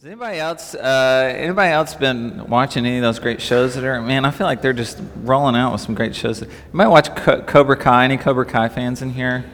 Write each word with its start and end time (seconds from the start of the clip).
Has 0.00 0.06
anybody 0.06 0.38
else, 0.38 0.74
uh, 0.74 1.34
anybody 1.36 1.70
else 1.72 1.94
been 1.94 2.48
watching 2.48 2.86
any 2.86 2.96
of 2.96 3.02
those 3.02 3.18
great 3.18 3.38
shows 3.42 3.74
that 3.74 3.84
are, 3.84 4.00
man, 4.00 4.24
I 4.24 4.30
feel 4.30 4.46
like 4.46 4.62
they're 4.62 4.72
just 4.72 4.98
rolling 5.16 5.54
out 5.54 5.72
with 5.72 5.82
some 5.82 5.94
great 5.94 6.16
shows. 6.16 6.40
You 6.40 6.48
might 6.72 6.86
watch 6.86 7.14
Co- 7.14 7.42
Cobra 7.42 7.76
Kai. 7.76 8.04
Any 8.04 8.16
Cobra 8.16 8.46
Kai 8.46 8.70
fans 8.70 9.02
in 9.02 9.10
here? 9.10 9.44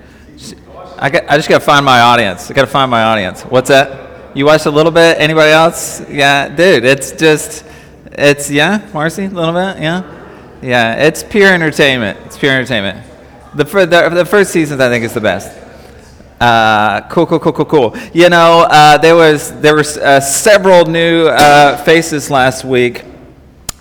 I, 0.99 1.11
got, 1.11 1.29
I 1.29 1.37
just 1.37 1.49
got 1.49 1.59
to 1.59 1.65
find 1.65 1.85
my 1.85 2.01
audience. 2.01 2.49
I 2.49 2.55
got 2.55 2.61
to 2.61 2.69
find 2.69 2.89
my 2.89 3.03
audience. 3.03 3.43
What's 3.43 3.71
that? 3.71 4.37
You 4.37 4.47
watched 4.47 4.67
a 4.67 4.71
little 4.71 4.93
bit? 4.93 5.19
Anybody 5.19 5.51
else? 5.51 6.09
Yeah, 6.09 6.49
dude, 6.49 6.85
it's 6.85 7.11
just, 7.11 7.65
it's, 8.13 8.49
yeah, 8.49 8.89
Marcy, 8.95 9.25
a 9.25 9.29
little 9.29 9.53
bit? 9.53 9.83
Yeah? 9.83 10.59
Yeah, 10.63 10.95
it's 10.95 11.25
pure 11.25 11.53
entertainment. 11.53 12.21
It's 12.25 12.39
pure 12.39 12.53
entertainment. 12.53 13.05
The, 13.57 13.65
the, 13.65 14.11
the 14.15 14.25
first 14.25 14.53
season, 14.53 14.81
I 14.81 14.91
think, 14.91 15.05
is 15.05 15.13
the 15.13 15.21
best. 15.21 15.66
Uh, 16.41 17.01
cool, 17.09 17.27
cool, 17.27 17.39
cool, 17.39 17.53
cool, 17.53 17.65
cool. 17.65 17.97
You 18.13 18.29
know, 18.29 18.67
uh, 18.69 18.99
there 18.99 19.15
was 19.15 19.59
there 19.61 19.75
were 19.75 19.85
uh, 20.03 20.21
several 20.21 20.85
new 20.85 21.29
uh, 21.29 21.79
faces 21.79 22.31
last 22.31 22.63
week, 22.63 23.05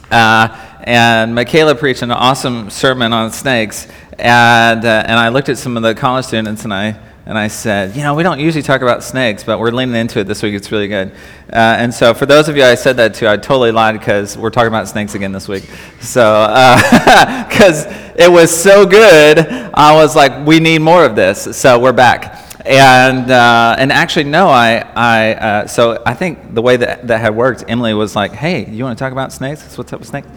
uh, 0.09 0.47
and 0.79 1.35
Michaela 1.35 1.75
preached 1.75 2.01
an 2.01 2.11
awesome 2.11 2.69
sermon 2.69 3.11
on 3.11 3.33
snakes, 3.33 3.89
and 4.17 4.85
uh, 4.85 5.03
and 5.05 5.19
I 5.19 5.29
looked 5.29 5.49
at 5.49 5.57
some 5.57 5.75
of 5.75 5.83
the 5.83 5.93
college 5.93 6.25
students 6.25 6.63
and 6.63 6.73
I 6.73 6.97
and 7.25 7.37
I 7.37 7.49
said, 7.49 7.93
you 7.93 8.03
know, 8.03 8.13
we 8.13 8.23
don't 8.23 8.39
usually 8.39 8.61
talk 8.61 8.81
about 8.81 9.03
snakes, 9.03 9.43
but 9.43 9.59
we're 9.59 9.71
leaning 9.71 9.95
into 9.95 10.19
it 10.19 10.23
this 10.25 10.41
week. 10.41 10.53
It's 10.53 10.71
really 10.71 10.87
good. 10.87 11.11
and 11.49 11.93
so 11.93 12.13
for 12.13 12.25
those 12.25 12.47
of 12.47 12.55
you 12.55 12.63
I 12.63 12.75
said 12.75 12.95
that 12.97 13.15
to, 13.15 13.29
I 13.29 13.35
totally 13.35 13.73
lied 13.73 13.99
because 13.99 14.37
we're 14.37 14.51
talking 14.51 14.69
about 14.69 14.87
snakes 14.87 15.13
again 15.13 15.33
this 15.33 15.49
week. 15.49 15.69
So 15.99 16.45
because 17.49 17.85
it 18.15 18.31
was 18.31 18.49
so 18.55 18.85
good, 18.85 19.39
I 19.39 19.93
was 19.93 20.15
like, 20.15 20.47
we 20.47 20.61
need 20.61 20.79
more 20.79 21.03
of 21.03 21.17
this. 21.17 21.57
So 21.57 21.77
we're 21.79 21.91
back. 21.91 22.34
And, 22.65 23.29
uh, 23.29 23.75
and 23.77 23.91
actually, 23.91 24.23
no, 24.23 24.47
I, 24.47 24.77
I 24.95 25.33
uh, 25.33 25.67
so 25.67 26.01
I 26.03 26.15
think 26.15 26.55
the 26.55 26.63
way 26.63 26.77
that 26.77 27.05
that 27.07 27.21
had 27.21 27.35
worked, 27.35 27.63
Emily 27.67 27.93
was 27.93 28.15
like, 28.15 28.31
hey, 28.31 28.67
you 28.69 28.83
want 28.83 28.97
to 28.97 29.03
talk 29.03 29.11
about 29.11 29.31
snakes? 29.31 29.77
What's 29.77 29.93
up 29.93 29.99
with 29.99 30.09
snakes? 30.09 30.27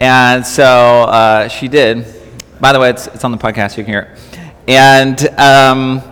And 0.00 0.44
so 0.44 0.64
uh, 0.64 1.46
she 1.46 1.68
did. 1.68 2.06
By 2.60 2.72
the 2.72 2.80
way, 2.80 2.90
it's, 2.90 3.06
it's 3.06 3.22
on 3.22 3.30
the 3.30 3.38
podcast, 3.38 3.76
you 3.76 3.84
can 3.84 3.92
hear 3.92 4.00
it. 4.00 4.40
And 4.66 5.28
um, 5.38 6.02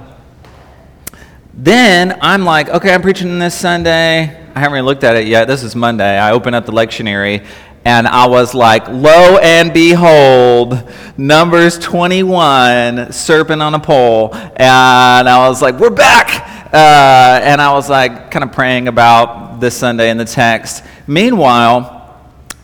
then 1.55 2.19
I'm 2.23 2.45
like, 2.45 2.69
okay, 2.69 2.95
I'm 2.95 3.03
preaching 3.03 3.39
this 3.39 3.59
Sunday. 3.59 4.23
I 4.55 4.61
haven't 4.61 4.75
really 4.75 4.87
looked 4.87 5.05
at 5.05 5.17
it 5.17 5.27
yet. 5.27 5.49
This 5.49 5.63
is 5.63 5.75
Monday. 5.75 6.19
I 6.19 6.31
open 6.31 6.55
up 6.55 6.67
the 6.67 6.73
lectionary 6.73 7.45
and 7.85 8.07
I 8.07 8.27
was 8.27 8.55
like, 8.55 8.89
Lo 8.89 9.39
and 9.39 9.73
behold, 9.73 10.91
Numbers 11.17 11.79
21, 11.79 13.13
serpent 13.13 13.63
on 13.63 13.75
a 13.75 13.81
pole. 13.81 14.35
And 14.35 15.29
I 15.29 15.49
was 15.49 15.63
like, 15.63 15.79
We're 15.79 15.91
back. 15.91 16.73
Uh, 16.73 17.41
and 17.43 17.63
I 17.63 17.73
was 17.73 17.89
like, 17.89 18.31
kind 18.31 18.45
of 18.45 18.53
praying 18.53 18.89
about 18.89 19.59
this 19.59 19.75
Sunday 19.75 20.11
in 20.11 20.19
the 20.19 20.27
text. 20.27 20.85
Meanwhile, 21.07 21.95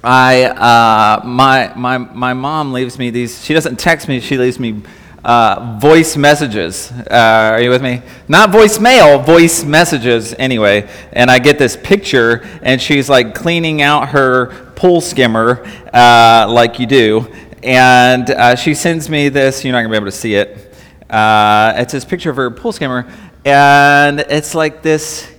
I, 0.03 0.45
uh, 0.45 1.25
my, 1.25 1.73
my, 1.75 1.97
my 1.97 2.35
mom 2.35 2.75
leaves 2.75 2.99
me 2.99 3.09
these, 3.09 3.43
she 3.43 3.55
doesn't 3.55 3.77
text 3.77 4.07
me, 4.07 4.21
she 4.21 4.37
leaves 4.37 4.61
me 4.61 4.83
uh, 5.25 5.79
voice 5.81 6.17
messages. 6.17 6.93
Uh, 6.93 7.53
are 7.53 7.63
you 7.63 7.71
with 7.71 7.83
me? 7.83 8.03
Not 8.29 8.51
voicemail, 8.51 9.25
voice 9.25 9.65
messages 9.65 10.35
anyway. 10.39 10.87
And 11.13 11.31
I 11.31 11.39
get 11.39 11.59
this 11.59 11.77
picture, 11.77 12.47
and 12.63 12.81
she's 12.81 13.09
like 13.09 13.35
cleaning 13.35 13.81
out 13.81 14.11
her 14.11 14.64
pool 14.77 15.01
skimmer 15.01 15.65
uh, 15.93 16.47
like 16.49 16.79
you 16.79 16.87
do. 16.87 17.33
And 17.63 18.29
uh, 18.31 18.57
she 18.57 18.75
sends 18.75 19.09
me 19.09 19.29
this, 19.29 19.65
you're 19.65 19.73
not 19.73 19.79
going 19.79 19.91
to 19.91 19.93
be 19.93 19.97
able 19.97 20.07
to 20.07 20.13
see 20.13 20.35
it. 20.35 20.75
Uh, 21.09 21.73
it's 21.77 21.93
this 21.93 22.05
picture 22.05 22.31
of 22.31 22.37
her 22.37 22.51
pool 22.51 22.73
skimmer, 22.73 23.11
and 23.45 24.21
it's 24.21 24.55
like 24.55 24.83
this 24.83 25.31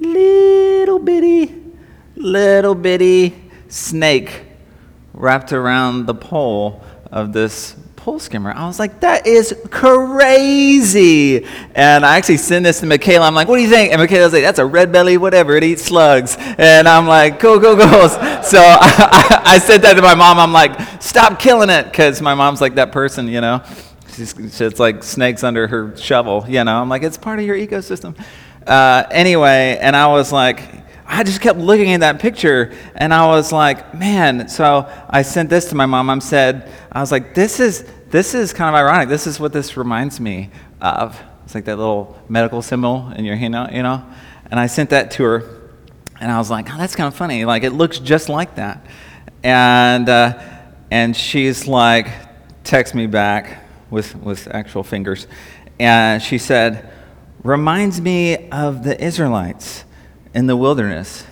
little 0.00 0.98
bitty, 0.98 1.54
little 2.16 2.74
bitty 2.74 3.34
snake 3.68 4.42
wrapped 5.12 5.52
around 5.52 6.06
the 6.06 6.14
pole 6.14 6.82
of 7.10 7.32
this 7.32 7.76
pool 8.06 8.20
skimmer. 8.20 8.52
I 8.52 8.68
was 8.68 8.78
like, 8.78 9.00
that 9.00 9.26
is 9.26 9.52
crazy. 9.68 11.44
And 11.74 12.06
I 12.06 12.16
actually 12.16 12.36
sent 12.36 12.62
this 12.62 12.78
to 12.78 12.86
Michaela. 12.86 13.26
I'm 13.26 13.34
like, 13.34 13.48
what 13.48 13.56
do 13.56 13.62
you 13.62 13.68
think? 13.68 13.90
And 13.90 14.00
Michaela's 14.00 14.32
like, 14.32 14.44
that's 14.44 14.60
a 14.60 14.64
red 14.64 14.92
belly, 14.92 15.16
whatever. 15.16 15.56
It 15.56 15.64
eats 15.64 15.82
slugs. 15.82 16.36
And 16.38 16.86
I'm 16.86 17.08
like, 17.08 17.40
cool, 17.40 17.58
cool, 17.58 17.74
cool. 17.74 18.08
So 18.08 18.60
I, 18.60 19.42
I 19.44 19.58
said 19.58 19.82
that 19.82 19.94
to 19.94 20.02
my 20.02 20.14
mom. 20.14 20.38
I'm 20.38 20.52
like, 20.52 21.02
stop 21.02 21.40
killing 21.40 21.68
it. 21.68 21.86
Because 21.86 22.22
my 22.22 22.36
mom's 22.36 22.60
like 22.60 22.76
that 22.76 22.92
person, 22.92 23.26
you 23.26 23.40
know. 23.40 23.60
She's, 24.14 24.36
she's 24.52 24.78
like 24.78 25.02
snakes 25.02 25.42
under 25.42 25.66
her 25.66 25.96
shovel, 25.96 26.44
you 26.48 26.62
know. 26.62 26.80
I'm 26.80 26.88
like, 26.88 27.02
it's 27.02 27.18
part 27.18 27.40
of 27.40 27.44
your 27.44 27.56
ecosystem. 27.56 28.16
Uh, 28.64 29.02
anyway, 29.10 29.78
and 29.80 29.96
I 29.96 30.06
was 30.06 30.30
like, 30.30 30.62
I 31.08 31.24
just 31.24 31.40
kept 31.40 31.58
looking 31.58 31.92
at 31.92 32.00
that 32.00 32.20
picture 32.20 32.72
and 32.94 33.12
I 33.12 33.26
was 33.26 33.50
like, 33.50 33.94
man. 33.94 34.48
So 34.48 34.88
I 35.10 35.22
sent 35.22 35.50
this 35.50 35.70
to 35.70 35.74
my 35.74 35.86
mom. 35.86 36.08
I 36.08 36.18
said, 36.20 36.72
I 36.92 37.00
was 37.00 37.10
like, 37.12 37.34
this 37.34 37.58
is 37.60 37.84
this 38.16 38.32
is 38.32 38.54
kind 38.54 38.74
of 38.74 38.78
ironic. 38.80 39.10
This 39.10 39.26
is 39.26 39.38
what 39.38 39.52
this 39.52 39.76
reminds 39.76 40.20
me 40.20 40.48
of. 40.80 41.20
It's 41.44 41.54
like 41.54 41.66
that 41.66 41.76
little 41.76 42.18
medical 42.30 42.62
symbol 42.62 43.12
in 43.14 43.26
your 43.26 43.36
hand, 43.36 43.54
you 43.74 43.82
know? 43.82 44.06
And 44.50 44.58
I 44.58 44.68
sent 44.68 44.88
that 44.88 45.10
to 45.12 45.22
her, 45.22 45.70
and 46.18 46.32
I 46.32 46.38
was 46.38 46.50
like, 46.50 46.72
oh, 46.72 46.78
that's 46.78 46.96
kind 46.96 47.08
of 47.08 47.14
funny. 47.14 47.44
Like, 47.44 47.62
it 47.62 47.72
looks 47.72 47.98
just 47.98 48.30
like 48.30 48.54
that. 48.54 48.86
And, 49.42 50.08
uh, 50.08 50.42
and 50.90 51.14
she's 51.14 51.66
like, 51.66 52.08
text 52.64 52.94
me 52.94 53.06
back 53.06 53.62
with, 53.90 54.16
with 54.16 54.48
actual 54.48 54.82
fingers. 54.82 55.26
And 55.78 56.22
she 56.22 56.38
said, 56.38 56.90
reminds 57.44 58.00
me 58.00 58.48
of 58.48 58.82
the 58.82 58.98
Israelites 58.98 59.84
in 60.32 60.46
the 60.46 60.56
wilderness. 60.56 61.26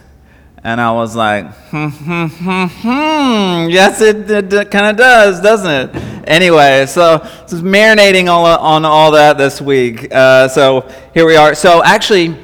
And 0.66 0.80
I 0.80 0.92
was 0.92 1.14
like, 1.14 1.44
hmm, 1.68 1.88
hmm, 1.88 2.24
hmm, 2.24 2.64
hmm. 2.64 3.68
Yes, 3.68 4.00
it, 4.00 4.30
it, 4.30 4.50
it 4.50 4.70
kind 4.70 4.86
of 4.86 4.96
does, 4.96 5.38
doesn't 5.42 5.70
it? 5.70 6.24
Anyway, 6.26 6.86
so 6.86 7.18
just 7.46 7.62
marinating 7.62 8.28
all, 8.28 8.46
on 8.46 8.86
all 8.86 9.10
that 9.10 9.36
this 9.36 9.60
week. 9.60 10.08
Uh, 10.10 10.48
so 10.48 10.90
here 11.12 11.26
we 11.26 11.36
are. 11.36 11.54
So 11.54 11.84
actually, 11.84 12.34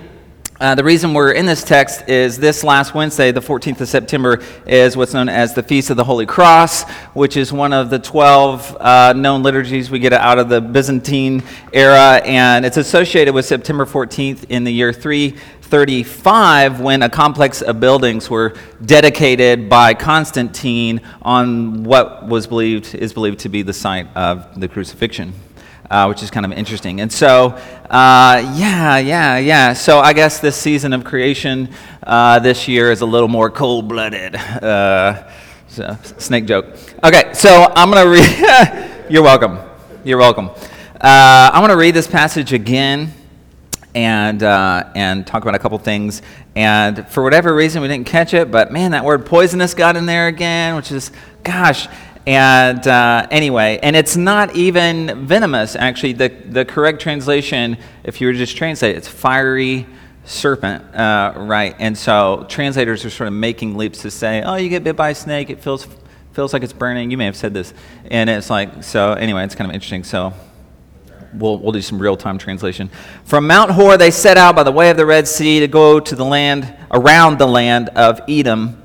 uh, 0.60 0.74
the 0.74 0.84
reason 0.84 1.14
we're 1.14 1.32
in 1.32 1.46
this 1.46 1.64
text 1.64 2.06
is 2.06 2.36
this 2.36 2.62
last 2.62 2.94
Wednesday, 2.94 3.32
the 3.32 3.40
14th 3.40 3.80
of 3.80 3.88
September, 3.88 4.42
is 4.66 4.94
what's 4.94 5.14
known 5.14 5.30
as 5.30 5.54
the 5.54 5.62
Feast 5.62 5.88
of 5.88 5.96
the 5.96 6.04
Holy 6.04 6.26
Cross, 6.26 6.82
which 7.14 7.38
is 7.38 7.50
one 7.50 7.72
of 7.72 7.88
the 7.88 7.98
12 7.98 8.76
uh, 8.78 9.14
known 9.14 9.42
liturgies 9.42 9.90
we 9.90 9.98
get 9.98 10.12
out 10.12 10.38
of 10.38 10.50
the 10.50 10.60
Byzantine 10.60 11.42
era, 11.72 12.20
and 12.26 12.66
it's 12.66 12.76
associated 12.76 13.32
with 13.32 13.46
September 13.46 13.86
14th 13.86 14.44
in 14.50 14.64
the 14.64 14.70
year 14.70 14.92
335 14.92 16.80
when 16.80 17.02
a 17.04 17.08
complex 17.08 17.62
of 17.62 17.80
buildings 17.80 18.28
were 18.28 18.54
dedicated 18.84 19.70
by 19.70 19.94
Constantine 19.94 21.00
on 21.22 21.84
what 21.84 22.28
was 22.28 22.46
believed 22.46 22.94
is 22.94 23.14
believed 23.14 23.38
to 23.38 23.48
be 23.48 23.62
the 23.62 23.72
site 23.72 24.14
of 24.14 24.60
the 24.60 24.68
crucifixion. 24.68 25.32
Uh, 25.90 26.06
which 26.06 26.22
is 26.22 26.30
kind 26.30 26.46
of 26.46 26.52
interesting. 26.52 27.00
And 27.00 27.12
so, 27.12 27.48
uh, 27.90 28.54
yeah, 28.54 28.98
yeah, 28.98 29.38
yeah. 29.38 29.72
So 29.72 29.98
I 29.98 30.12
guess 30.12 30.38
this 30.38 30.54
season 30.54 30.92
of 30.92 31.02
creation 31.02 31.68
uh, 32.04 32.38
this 32.38 32.68
year 32.68 32.92
is 32.92 33.00
a 33.00 33.06
little 33.06 33.26
more 33.26 33.50
cold 33.50 33.88
blooded. 33.88 34.36
Uh, 34.36 35.28
so, 35.66 35.96
snake 36.18 36.46
joke. 36.46 36.66
Okay, 37.02 37.32
so 37.34 37.72
I'm 37.74 37.90
going 37.90 38.04
to 38.04 38.10
read. 38.10 38.90
You're 39.10 39.24
welcome. 39.24 39.58
You're 40.04 40.18
welcome. 40.18 40.50
Uh, 41.00 41.50
I'm 41.52 41.60
going 41.60 41.70
to 41.70 41.76
read 41.76 41.94
this 41.94 42.06
passage 42.06 42.52
again 42.52 43.12
and, 43.94 44.42
uh, 44.44 44.90
and 44.94 45.26
talk 45.26 45.42
about 45.42 45.56
a 45.56 45.58
couple 45.58 45.76
things. 45.78 46.22
And 46.54 47.08
for 47.08 47.22
whatever 47.22 47.54
reason, 47.54 47.82
we 47.82 47.88
didn't 47.88 48.06
catch 48.06 48.34
it, 48.34 48.50
but 48.50 48.72
man, 48.72 48.92
that 48.92 49.04
word 49.04 49.26
poisonous 49.26 49.74
got 49.74 49.96
in 49.96 50.06
there 50.06 50.28
again, 50.28 50.76
which 50.76 50.92
is, 50.92 51.10
gosh. 51.42 51.88
And 52.30 52.86
uh, 52.86 53.26
anyway, 53.32 53.80
and 53.82 53.96
it's 53.96 54.16
not 54.16 54.54
even 54.54 55.26
venomous, 55.26 55.74
actually. 55.74 56.12
The, 56.12 56.28
the 56.28 56.64
correct 56.64 57.00
translation, 57.00 57.76
if 58.04 58.20
you 58.20 58.28
were 58.28 58.32
to 58.32 58.38
just 58.38 58.56
translate 58.56 58.94
it, 58.94 58.98
it's 58.98 59.08
fiery 59.08 59.84
serpent, 60.24 60.94
uh, 60.94 61.32
right? 61.36 61.74
And 61.80 61.98
so 61.98 62.46
translators 62.48 63.04
are 63.04 63.10
sort 63.10 63.26
of 63.26 63.32
making 63.32 63.76
leaps 63.76 64.02
to 64.02 64.12
say, 64.12 64.42
oh, 64.42 64.54
you 64.54 64.68
get 64.68 64.84
bit 64.84 64.94
by 64.94 65.10
a 65.10 65.14
snake, 65.16 65.50
it 65.50 65.60
feels, 65.60 65.88
feels 66.32 66.52
like 66.52 66.62
it's 66.62 66.72
burning. 66.72 67.10
You 67.10 67.16
may 67.16 67.24
have 67.24 67.34
said 67.34 67.52
this. 67.52 67.74
And 68.12 68.30
it's 68.30 68.48
like, 68.48 68.84
so 68.84 69.14
anyway, 69.14 69.42
it's 69.42 69.56
kind 69.56 69.68
of 69.68 69.74
interesting. 69.74 70.04
So 70.04 70.32
we'll, 71.34 71.58
we'll 71.58 71.72
do 71.72 71.82
some 71.82 71.98
real 71.98 72.16
time 72.16 72.38
translation. 72.38 72.90
From 73.24 73.48
Mount 73.48 73.72
Hor, 73.72 73.96
they 73.96 74.12
set 74.12 74.36
out 74.36 74.54
by 74.54 74.62
the 74.62 74.70
way 74.70 74.90
of 74.90 74.96
the 74.96 75.04
Red 75.04 75.26
Sea 75.26 75.58
to 75.58 75.66
go 75.66 75.98
to 75.98 76.14
the 76.14 76.24
land, 76.24 76.72
around 76.92 77.40
the 77.40 77.48
land 77.48 77.88
of 77.88 78.20
Edom. 78.28 78.79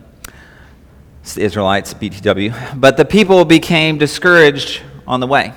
It's 1.26 1.34
the 1.34 1.42
Israelites, 1.42 1.92
BTW. 1.92 2.80
But 2.80 2.98
the 2.98 3.04
people 3.04 3.46
became 3.46 3.98
discouraged 3.98 4.84
on 5.08 5.22
the 5.22 5.26
way. 5.26 5.54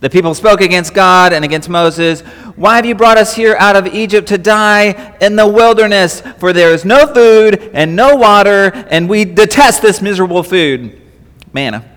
The 0.00 0.10
people 0.10 0.34
spoke 0.34 0.60
against 0.60 0.94
God 0.94 1.32
and 1.32 1.44
against 1.44 1.68
Moses. 1.68 2.22
Why 2.56 2.74
have 2.74 2.84
you 2.84 2.96
brought 2.96 3.18
us 3.18 3.36
here 3.36 3.54
out 3.60 3.76
of 3.76 3.86
Egypt 3.86 4.26
to 4.30 4.36
die 4.36 5.16
in 5.20 5.36
the 5.36 5.46
wilderness? 5.46 6.22
For 6.38 6.52
there 6.52 6.72
is 6.72 6.84
no 6.84 7.06
food 7.06 7.70
and 7.72 7.94
no 7.94 8.16
water, 8.16 8.72
and 8.90 9.08
we 9.08 9.24
detest 9.24 9.80
this 9.80 10.02
miserable 10.02 10.42
food. 10.42 11.00
Manna. 11.52 11.88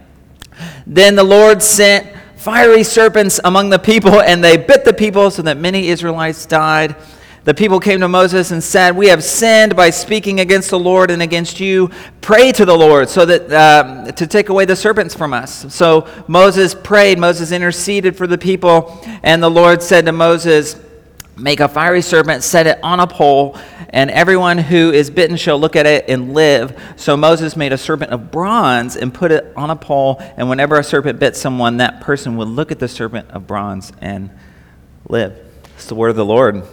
Then 0.86 1.16
the 1.16 1.24
Lord 1.24 1.64
sent 1.64 2.16
fiery 2.36 2.84
serpents 2.84 3.40
among 3.44 3.72
the 3.72 3.80
people, 3.80 4.22
and 4.22 4.44
they 4.44 4.57
bit 4.57 4.86
the 4.86 4.94
people 4.94 5.31
so 5.31 5.42
that 5.42 5.57
many 5.57 5.88
Israelites 5.88 6.46
died. 6.46 6.96
The 7.44 7.56
people 7.56 7.80
came 7.80 8.00
to 8.02 8.08
Moses 8.08 8.52
and 8.52 8.64
said, 8.64 8.96
We 8.96 9.08
have 9.08 9.24
sinned 9.24 9.76
by 9.76 9.90
speaking 9.90 10.40
against 10.42 10.70
the 10.70 10.78
Lord 10.78 11.10
and 11.10 11.24
against 11.24 11.60
you. 11.60 11.90
Pray 12.22 12.52
to 12.52 12.66
the 12.66 12.78
Lord 12.78 13.10
so 13.10 13.26
that 13.26 13.52
uh, 13.52 14.12
to 14.12 14.28
take 14.28 14.50
away 14.50 14.66
the 14.66 14.76
serpents 14.76 15.16
from 15.16 15.34
us. 15.34 15.74
So 15.74 16.08
Moses 16.28 16.76
prayed. 16.76 17.18
Moses 17.18 17.52
interceded 17.52 18.16
for 18.16 18.28
the 18.28 18.38
people. 18.38 19.02
And 19.24 19.42
the 19.42 19.50
Lord 19.50 19.82
said 19.82 20.06
to 20.06 20.12
Moses, 20.12 20.80
Make 21.36 21.62
a 21.62 21.68
fiery 21.68 22.04
serpent, 22.04 22.44
set 22.44 22.68
it 22.68 22.78
on 22.84 23.00
a 23.00 23.08
pole, 23.08 23.58
and 23.90 24.12
everyone 24.12 24.60
who 24.60 24.92
is 24.92 25.10
bitten 25.10 25.38
shall 25.38 25.58
look 25.58 25.76
at 25.76 25.88
it 25.88 26.06
and 26.08 26.36
live. 26.36 26.80
So 26.98 27.18
Moses 27.18 27.56
made 27.56 27.74
a 27.74 27.78
serpent 27.78 28.12
of 28.12 28.30
bronze 28.30 28.96
and 28.96 29.12
put 29.12 29.32
it 29.32 29.52
on 29.56 29.72
a 29.72 29.76
pole. 29.76 30.18
And 30.38 30.48
whenever 30.48 30.78
a 30.78 30.84
serpent 30.84 31.20
bit 31.20 31.36
someone, 31.36 31.78
that 31.78 32.02
person 32.02 32.38
would 32.38 32.50
look 32.50 32.72
at 32.72 32.78
the 32.78 32.88
serpent 32.88 33.32
of 33.32 33.48
bronze 33.48 33.92
and 34.00 34.30
live. 35.08 35.36
It's 35.74 35.88
the 35.88 35.96
word 35.96 36.10
of 36.10 36.18
the 36.18 36.26
Lord. 36.26 36.64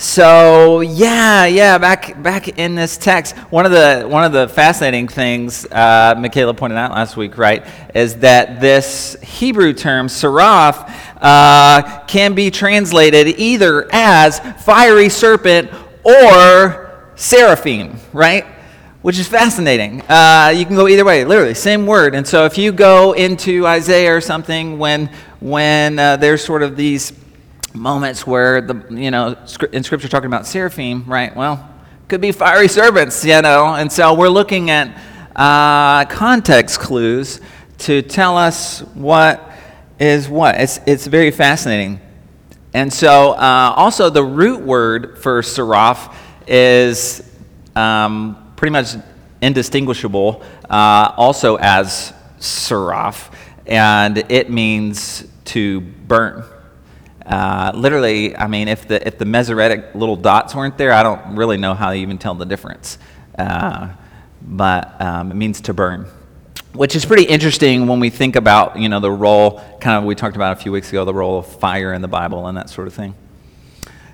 So 0.00 0.80
yeah, 0.80 1.44
yeah, 1.44 1.76
back 1.76 2.22
back 2.22 2.58
in 2.58 2.74
this 2.74 2.96
text, 2.96 3.36
one 3.50 3.66
of 3.66 3.70
the 3.70 4.08
one 4.08 4.24
of 4.24 4.32
the 4.32 4.48
fascinating 4.48 5.08
things 5.08 5.66
uh, 5.66 6.14
Michaela 6.16 6.54
pointed 6.54 6.78
out 6.78 6.92
last 6.92 7.18
week, 7.18 7.36
right, 7.36 7.66
is 7.94 8.16
that 8.20 8.62
this 8.62 9.14
Hebrew 9.22 9.74
term 9.74 10.08
seraph 10.08 10.90
uh, 11.22 12.02
can 12.06 12.34
be 12.34 12.50
translated 12.50 13.38
either 13.38 13.90
as 13.92 14.38
fiery 14.64 15.10
serpent 15.10 15.70
or 16.02 17.12
seraphim, 17.14 17.98
right? 18.14 18.46
Which 19.02 19.18
is 19.18 19.28
fascinating. 19.28 20.00
Uh, 20.08 20.54
you 20.56 20.64
can 20.64 20.76
go 20.76 20.88
either 20.88 21.04
way, 21.04 21.26
literally, 21.26 21.52
same 21.52 21.86
word. 21.86 22.14
And 22.14 22.26
so 22.26 22.46
if 22.46 22.56
you 22.56 22.72
go 22.72 23.12
into 23.12 23.66
Isaiah 23.66 24.16
or 24.16 24.22
something 24.22 24.78
when 24.78 25.10
when 25.40 25.98
uh, 25.98 26.16
there's 26.16 26.42
sort 26.42 26.62
of 26.62 26.74
these 26.74 27.12
moments 27.74 28.26
where 28.26 28.60
the 28.60 28.84
you 28.90 29.10
know 29.10 29.36
in 29.72 29.82
scripture 29.84 30.08
talking 30.08 30.26
about 30.26 30.46
seraphim 30.46 31.04
right 31.06 31.36
well 31.36 31.68
could 32.08 32.20
be 32.20 32.32
fiery 32.32 32.66
servants 32.66 33.24
you 33.24 33.40
know 33.42 33.74
and 33.74 33.92
so 33.92 34.12
we're 34.14 34.28
looking 34.28 34.70
at 34.70 34.88
uh, 35.36 36.04
context 36.06 36.80
clues 36.80 37.40
to 37.78 38.02
tell 38.02 38.36
us 38.36 38.80
what 38.94 39.50
is 39.98 40.28
what. 40.28 40.56
It's, 40.56 40.80
it's 40.86 41.06
very 41.06 41.30
fascinating. 41.30 42.00
And 42.72 42.92
so 42.92 43.32
uh, 43.32 43.74
also 43.76 44.10
the 44.10 44.24
root 44.24 44.60
word 44.60 45.18
for 45.18 45.42
seraph 45.42 46.16
is 46.46 47.22
um, 47.76 48.52
pretty 48.56 48.72
much 48.72 48.94
indistinguishable 49.42 50.42
uh, 50.68 51.12
also 51.16 51.56
as 51.56 52.12
seraph 52.38 53.30
and 53.66 54.18
it 54.30 54.50
means 54.50 55.26
to 55.44 55.80
burn 55.80 56.44
uh, 57.30 57.70
literally, 57.76 58.36
I 58.36 58.48
mean, 58.48 58.66
if 58.66 58.88
the, 58.88 59.06
if 59.06 59.16
the 59.16 59.24
Masoretic 59.24 59.94
little 59.94 60.16
dots 60.16 60.52
weren't 60.52 60.76
there, 60.76 60.92
I 60.92 61.04
don't 61.04 61.36
really 61.36 61.56
know 61.56 61.74
how 61.74 61.90
to 61.90 61.96
even 61.96 62.18
tell 62.18 62.34
the 62.34 62.44
difference. 62.44 62.98
Uh, 63.38 63.90
but 64.42 65.00
um, 65.00 65.30
it 65.30 65.34
means 65.34 65.60
to 65.62 65.72
burn, 65.72 66.06
which 66.72 66.96
is 66.96 67.04
pretty 67.04 67.22
interesting 67.22 67.86
when 67.86 68.00
we 68.00 68.10
think 68.10 68.34
about, 68.34 68.80
you 68.80 68.88
know, 68.88 68.98
the 68.98 69.12
role, 69.12 69.62
kind 69.80 69.96
of, 69.96 70.04
we 70.04 70.16
talked 70.16 70.34
about 70.34 70.58
a 70.58 70.60
few 70.60 70.72
weeks 70.72 70.88
ago, 70.88 71.04
the 71.04 71.14
role 71.14 71.38
of 71.38 71.46
fire 71.46 71.92
in 71.92 72.02
the 72.02 72.08
Bible 72.08 72.48
and 72.48 72.56
that 72.58 72.68
sort 72.68 72.88
of 72.88 72.94
thing. 72.94 73.14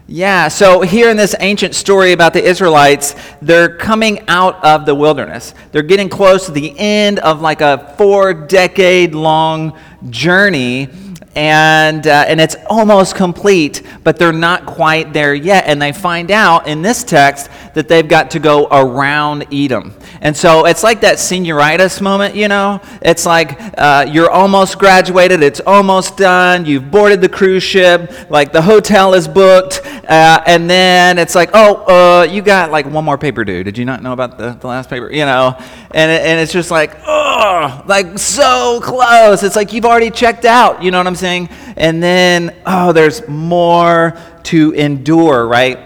Yeah, 0.08 0.48
so 0.48 0.82
here 0.82 1.08
in 1.08 1.16
this 1.16 1.34
ancient 1.40 1.74
story 1.74 2.12
about 2.12 2.34
the 2.34 2.44
Israelites, 2.44 3.16
they're 3.40 3.76
coming 3.76 4.28
out 4.28 4.62
of 4.62 4.84
the 4.84 4.94
wilderness. 4.94 5.54
They're 5.72 5.82
getting 5.82 6.08
close 6.08 6.46
to 6.46 6.52
the 6.52 6.78
end 6.78 7.18
of 7.20 7.40
like 7.40 7.62
a 7.62 7.94
four 7.96 8.34
decade 8.34 9.14
long 9.14 9.76
journey 10.10 10.90
and, 11.36 12.06
uh, 12.06 12.24
and 12.26 12.40
it's 12.40 12.56
almost 12.68 13.14
complete, 13.14 13.82
but 14.02 14.18
they're 14.18 14.32
not 14.32 14.64
quite 14.64 15.12
there 15.12 15.34
yet. 15.34 15.64
And 15.66 15.80
they 15.80 15.92
find 15.92 16.30
out 16.30 16.66
in 16.66 16.80
this 16.80 17.04
text 17.04 17.50
that 17.76 17.88
they've 17.88 18.08
got 18.08 18.30
to 18.30 18.38
go 18.38 18.66
around 18.70 19.44
Edom. 19.52 19.92
And 20.22 20.34
so 20.34 20.64
it's 20.64 20.82
like 20.82 21.02
that 21.02 21.16
senioritis 21.16 22.00
moment, 22.00 22.34
you 22.34 22.48
know? 22.48 22.80
It's 23.02 23.26
like 23.26 23.60
uh, 23.76 24.06
you're 24.10 24.30
almost 24.30 24.78
graduated, 24.78 25.42
it's 25.42 25.60
almost 25.60 26.16
done, 26.16 26.64
you've 26.64 26.90
boarded 26.90 27.20
the 27.20 27.28
cruise 27.28 27.62
ship, 27.62 28.30
like 28.30 28.50
the 28.50 28.62
hotel 28.62 29.12
is 29.12 29.28
booked, 29.28 29.82
uh, 29.84 30.42
and 30.46 30.70
then 30.70 31.18
it's 31.18 31.34
like, 31.34 31.50
oh, 31.52 31.84
uh, 31.84 32.22
you 32.22 32.40
got 32.40 32.70
like 32.70 32.86
one 32.86 33.04
more 33.04 33.18
paper 33.18 33.44
due. 33.44 33.62
Did 33.62 33.76
you 33.76 33.84
not 33.84 34.02
know 34.02 34.14
about 34.14 34.38
the, 34.38 34.52
the 34.52 34.66
last 34.66 34.88
paper? 34.88 35.12
You 35.12 35.26
know? 35.26 35.54
And, 35.90 36.10
and 36.10 36.40
it's 36.40 36.54
just 36.54 36.70
like, 36.70 36.96
oh, 37.06 37.84
like 37.86 38.18
so 38.18 38.80
close. 38.82 39.42
It's 39.42 39.54
like 39.54 39.74
you've 39.74 39.84
already 39.84 40.10
checked 40.10 40.46
out, 40.46 40.82
you 40.82 40.90
know 40.90 40.96
what 40.96 41.06
I'm 41.06 41.14
saying? 41.14 41.50
And 41.76 42.02
then, 42.02 42.56
oh, 42.64 42.94
there's 42.94 43.28
more 43.28 44.16
to 44.44 44.72
endure, 44.72 45.46
right? 45.46 45.78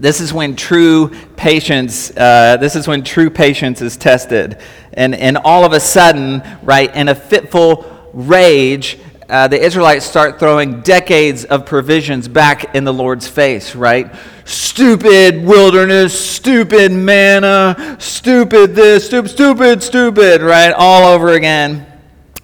This 0.00 0.22
is 0.22 0.32
when 0.32 0.56
true 0.56 1.10
patience, 1.36 2.10
uh, 2.16 2.56
this 2.58 2.74
is 2.74 2.88
when 2.88 3.04
true 3.04 3.28
patience 3.28 3.82
is 3.82 3.98
tested. 3.98 4.56
And, 4.94 5.14
and 5.14 5.36
all 5.36 5.66
of 5.66 5.74
a 5.74 5.80
sudden, 5.80 6.42
right, 6.62 6.94
in 6.96 7.08
a 7.08 7.14
fitful 7.14 8.10
rage, 8.14 8.98
uh, 9.28 9.46
the 9.46 9.62
Israelites 9.62 10.06
start 10.06 10.38
throwing 10.38 10.80
decades 10.80 11.44
of 11.44 11.66
provisions 11.66 12.28
back 12.28 12.74
in 12.74 12.84
the 12.84 12.94
Lord's 12.94 13.28
face, 13.28 13.76
right? 13.76 14.10
Stupid 14.46 15.44
wilderness, 15.44 16.18
stupid 16.18 16.92
manna, 16.92 17.96
stupid 18.00 18.74
this, 18.74 19.04
stupid, 19.04 19.28
stupid, 19.28 19.82
stupid, 19.82 20.40
right? 20.40 20.72
All 20.72 21.06
over 21.06 21.34
again. 21.34 21.89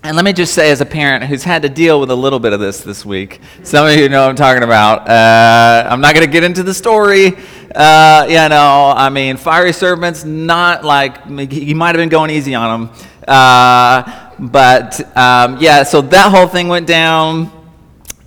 And 0.07 0.15
let 0.15 0.25
me 0.25 0.33
just 0.33 0.55
say, 0.55 0.71
as 0.71 0.81
a 0.81 0.87
parent 0.87 1.25
who's 1.25 1.43
had 1.43 1.63
to 1.63 1.69
deal 1.69 1.99
with 1.99 2.13
a 2.13 2.15
little 2.15 2.39
bit 2.39 2.53
of 2.53 2.61
this 2.61 2.79
this 2.79 3.05
week, 3.05 3.41
some 3.65 3.89
of 3.89 3.97
you 3.97 4.09
know 4.09 4.23
what 4.23 4.31
I'm 4.31 4.37
talking 4.37 4.63
about. 4.63 5.09
Uh, 5.09 5.85
I'm 5.91 6.01
not 6.01 6.15
going 6.15 6.25
to 6.25 6.31
get 6.31 6.45
into 6.45 6.63
the 6.63 6.73
story. 6.73 7.37
Uh, 7.75 8.25
you 8.29 8.49
know, 8.49 8.95
I 8.97 9.11
mean, 9.11 9.37
fiery 9.37 9.73
serpents, 9.73 10.25
not 10.25 10.85
like, 10.85 11.27
he 11.51 11.75
might 11.75 11.89
have 11.89 11.97
been 11.97 12.09
going 12.09 12.31
easy 12.31 12.55
on 12.55 12.89
them. 12.89 13.07
Uh, 13.27 14.31
but 14.39 15.01
um, 15.17 15.57
yeah, 15.59 15.83
so 15.83 16.03
that 16.03 16.31
whole 16.31 16.47
thing 16.47 16.69
went 16.69 16.87
down. 16.87 17.51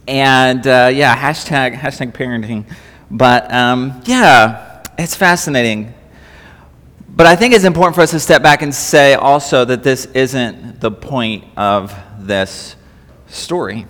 And 0.06 0.68
uh, 0.68 0.92
yeah, 0.94 1.16
hashtag, 1.16 1.76
hashtag 1.78 2.12
parenting. 2.12 2.66
But 3.10 3.54
um, 3.54 4.02
yeah, 4.04 4.84
it's 4.98 5.16
fascinating. 5.16 5.94
But 7.20 7.28
I 7.28 7.36
think 7.36 7.54
it's 7.54 7.66
important 7.66 7.96
for 7.96 8.02
us 8.02 8.12
to 8.12 8.20
step 8.22 8.42
back 8.42 8.62
and 8.62 8.74
say 8.74 9.14
also 9.14 9.66
that 9.66 9.84
this 9.84 10.06
isn't 10.06 10.80
the 10.80 10.90
point 10.90 11.44
of 11.58 11.94
this 12.18 12.78
story. 13.28 13.88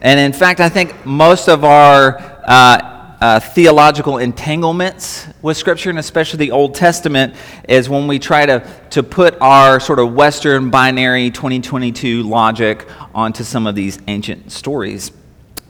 And 0.00 0.20
in 0.20 0.32
fact, 0.32 0.60
I 0.60 0.68
think 0.68 1.04
most 1.04 1.48
of 1.48 1.64
our 1.64 2.16
uh, 2.46 3.16
uh, 3.20 3.40
theological 3.40 4.18
entanglements 4.18 5.26
with 5.42 5.56
Scripture, 5.56 5.90
and 5.90 5.98
especially 5.98 6.36
the 6.36 6.52
Old 6.52 6.76
Testament, 6.76 7.34
is 7.68 7.88
when 7.88 8.06
we 8.06 8.20
try 8.20 8.46
to, 8.46 8.64
to 8.90 9.02
put 9.02 9.36
our 9.40 9.80
sort 9.80 9.98
of 9.98 10.14
Western 10.14 10.70
binary 10.70 11.32
2022 11.32 12.22
logic 12.22 12.86
onto 13.16 13.42
some 13.42 13.66
of 13.66 13.74
these 13.74 13.98
ancient 14.06 14.52
stories 14.52 15.10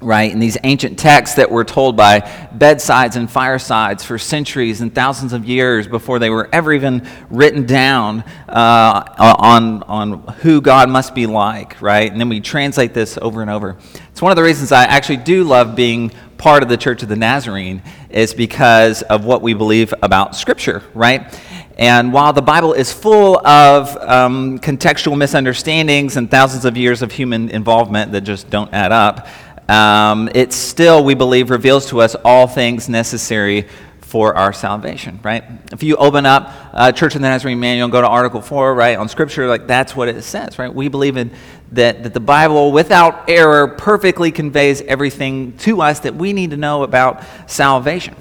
right? 0.01 0.33
And 0.33 0.41
these 0.41 0.57
ancient 0.63 0.99
texts 0.99 1.37
that 1.37 1.51
were 1.51 1.65
told 1.65 1.97
by 1.97 2.21
bedsides 2.53 3.17
and 3.17 3.31
firesides 3.31 4.05
for 4.05 4.17
centuries 4.19 4.81
and 4.81 4.95
thousands 4.95 5.33
of 5.33 5.45
years 5.45 5.89
before 5.89 6.19
they 6.19 6.31
were 6.31 6.49
ever 6.53 6.73
even 6.73 7.07
written 7.31 7.67
down 7.67 8.23
uh, 8.49 9.35
on, 9.39 9.83
on 9.85 10.21
who 10.41 10.61
God 10.61 10.89
must 10.89 11.15
be 11.15 11.27
like, 11.27 11.81
right? 11.83 12.11
And 12.11 12.21
then 12.21 12.29
we 12.29 12.41
translate 12.41 12.95
this 12.95 13.19
over 13.21 13.43
and 13.43 13.51
over. 13.51 13.77
It's 14.11 14.23
one 14.23 14.31
of 14.31 14.37
the 14.37 14.43
reasons 14.43 14.71
I 14.71 14.85
actually 14.85 15.19
do 15.19 15.43
love 15.45 15.75
being 15.75 16.13
part 16.37 16.63
of 16.63 16.69
the 16.69 16.77
Church 16.77 17.03
of 17.03 17.09
the 17.09 17.17
Nazarene 17.17 17.83
is 18.11 18.33
because 18.33 19.03
of 19.03 19.25
what 19.25 19.43
we 19.43 19.55
believe 19.55 19.93
about 20.03 20.37
Scripture, 20.37 20.85
right? 20.95 21.37
And 21.79 22.13
while 22.13 22.33
the 22.33 22.43
Bible 22.43 22.73
is 22.73 22.93
full 22.93 23.45
of 23.47 23.97
um, 23.99 24.59
contextual 24.59 25.17
misunderstandings 25.17 26.17
and 26.17 26.29
thousands 26.29 26.65
of 26.65 26.77
years 26.77 27.03
of 27.03 27.13
human 27.13 27.51
involvement 27.51 28.11
that 28.13 28.23
just 28.23 28.51
don't 28.51 28.73
add 28.73 28.91
up, 28.91 29.29
um, 29.69 30.31
it 30.35 30.53
still, 30.53 31.05
we 31.05 31.15
believe, 31.15 31.51
reveals 31.51 31.87
to 31.87 32.01
us 32.01 32.15
all 32.25 32.47
things 32.47 32.89
necessary 32.89 33.69
for 34.01 34.35
our 34.35 34.55
salvation, 34.55 35.21
right? 35.23 35.45
If 35.71 35.83
you 35.83 35.97
open 35.97 36.25
up 36.25 36.51
uh, 36.73 36.93
Church 36.93 37.15
of 37.15 37.21
the 37.21 37.29
Nazarene 37.29 37.61
Manual 37.61 37.85
and 37.85 37.93
go 37.93 38.01
to 38.01 38.09
Article 38.09 38.41
4, 38.41 38.75
right, 38.75 38.97
on 38.97 39.07
Scripture, 39.07 39.47
like 39.47 39.67
that's 39.67 39.95
what 39.95 40.09
it 40.09 40.23
says, 40.23 40.59
right? 40.59 40.73
We 40.73 40.89
believe 40.89 41.19
in 41.19 41.31
that, 41.73 42.03
that 42.03 42.15
the 42.15 42.21
Bible, 42.21 42.73
without 42.73 43.29
error, 43.29 43.69
perfectly 43.69 44.33
conveys 44.33 44.81
everything 44.81 45.59
to 45.59 45.83
us 45.83 46.01
that 46.01 46.15
we 46.15 46.33
need 46.33 46.53
to 46.53 46.57
know 46.57 46.85
about 46.85 47.23
salvation. 47.47 48.17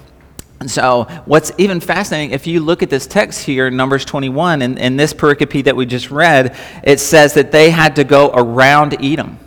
And 0.60 0.70
so, 0.70 1.04
what's 1.26 1.54
even 1.58 1.80
fascinating, 1.80 2.32
if 2.32 2.48
you 2.48 2.60
look 2.60 2.84
at 2.84 2.90
this 2.90 3.08
text 3.08 3.46
here, 3.46 3.70
Numbers 3.70 4.04
21, 4.04 4.62
in, 4.62 4.78
in 4.78 4.98
this 4.98 5.14
pericope 5.14 5.64
that 5.66 5.76
we 5.76 5.86
just 5.86 6.12
read, 6.12 6.58
it 6.84 7.00
says 7.00 7.36
that 7.36 7.54
they 7.54 7.70
had 7.70 7.96
to 7.96 8.04
go 8.04 8.32
around 8.34 9.02
Edom. 9.02 9.40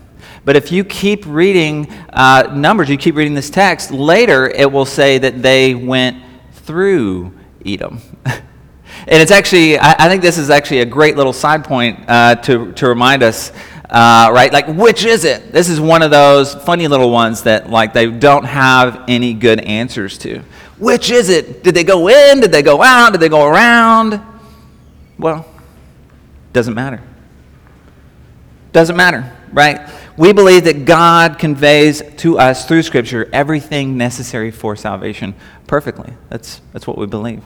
But 0.44 0.56
if 0.56 0.72
you 0.72 0.84
keep 0.84 1.24
reading 1.26 1.90
uh, 2.12 2.52
Numbers, 2.54 2.88
you 2.88 2.96
keep 2.96 3.14
reading 3.14 3.34
this 3.34 3.50
text, 3.50 3.90
later 3.90 4.48
it 4.48 4.70
will 4.70 4.86
say 4.86 5.18
that 5.18 5.42
they 5.42 5.74
went 5.74 6.22
through 6.52 7.32
Edom. 7.64 8.00
and 8.24 8.42
it's 9.08 9.30
actually, 9.30 9.78
I, 9.78 10.06
I, 10.06 10.08
think 10.08 10.22
this 10.22 10.38
is 10.38 10.50
actually 10.50 10.80
a 10.80 10.86
great 10.86 11.16
little 11.16 11.32
side 11.32 11.64
point 11.64 12.00
uh, 12.08 12.36
to, 12.36 12.72
to 12.72 12.88
remind 12.88 13.22
us 13.22 13.52
Uh, 13.90 14.30
right? 14.32 14.52
Like, 14.52 14.68
which 14.68 15.04
is 15.04 15.24
it? 15.24 15.50
This 15.50 15.68
is 15.68 15.80
one 15.80 16.02
of 16.02 16.12
those 16.12 16.54
funny 16.54 16.86
little 16.86 17.10
ones 17.10 17.42
that, 17.42 17.68
like, 17.70 17.92
they 17.92 18.08
don't 18.08 18.44
have 18.44 19.02
any 19.08 19.34
good 19.34 19.58
answers 19.58 20.16
to. 20.18 20.44
Which 20.78 21.10
is 21.10 21.28
it? 21.28 21.64
Did 21.64 21.74
they 21.74 21.82
go 21.82 22.08
in? 22.08 22.38
Did 22.38 22.52
they 22.52 22.62
go 22.62 22.82
out? 22.82 23.10
Did 23.10 23.20
they 23.20 23.28
go 23.28 23.44
around? 23.44 24.20
Well, 25.18 25.44
doesn't 26.52 26.72
matter. 26.72 27.02
Doesn't 28.72 28.96
matter, 28.96 29.36
right? 29.52 29.90
We 30.20 30.34
believe 30.34 30.64
that 30.64 30.84
God 30.84 31.38
conveys 31.38 32.02
to 32.18 32.38
us 32.38 32.68
through 32.68 32.82
Scripture 32.82 33.30
everything 33.32 33.96
necessary 33.96 34.50
for 34.50 34.76
salvation 34.76 35.34
perfectly. 35.66 36.12
That's, 36.28 36.60
that's 36.74 36.86
what 36.86 36.98
we 36.98 37.06
believe. 37.06 37.42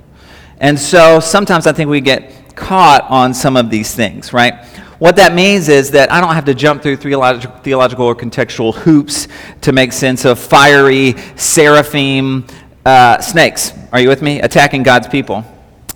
And 0.58 0.76
so 0.76 1.20
sometimes 1.20 1.68
I 1.68 1.72
think 1.72 1.88
we 1.88 2.00
get 2.00 2.56
caught 2.56 3.08
on 3.08 3.32
some 3.32 3.56
of 3.56 3.70
these 3.70 3.94
things, 3.94 4.32
right? 4.32 4.66
What 4.98 5.14
that 5.14 5.36
means 5.36 5.68
is 5.68 5.92
that 5.92 6.10
I 6.10 6.20
don't 6.20 6.34
have 6.34 6.46
to 6.46 6.54
jump 6.54 6.82
through 6.82 6.96
theological, 6.96 8.06
or 8.06 8.16
contextual 8.16 8.74
hoops 8.74 9.28
to 9.60 9.70
make 9.70 9.92
sense 9.92 10.24
of 10.24 10.40
fiery 10.40 11.14
seraphim 11.36 12.44
uh, 12.84 13.20
snakes. 13.20 13.72
Are 13.92 14.00
you 14.00 14.08
with 14.08 14.20
me? 14.20 14.40
Attacking 14.40 14.82
God's 14.82 15.06
people. 15.06 15.44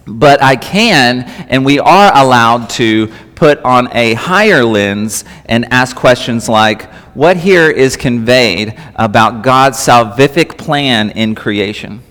But 0.06 0.40
I 0.40 0.54
can, 0.54 1.24
and 1.48 1.66
we 1.66 1.80
are 1.80 2.16
allowed 2.16 2.70
to 2.70 3.12
put 3.38 3.58
on 3.60 3.88
a 3.92 4.14
higher 4.14 4.64
lens 4.64 5.24
and 5.46 5.72
ask 5.72 5.94
questions 5.94 6.48
like 6.48 6.92
what 7.14 7.36
here 7.36 7.70
is 7.70 7.96
conveyed 7.96 8.76
about 8.96 9.42
God's 9.42 9.78
salvific 9.78 10.58
plan 10.58 11.10
in 11.10 11.36
creation? 11.36 12.02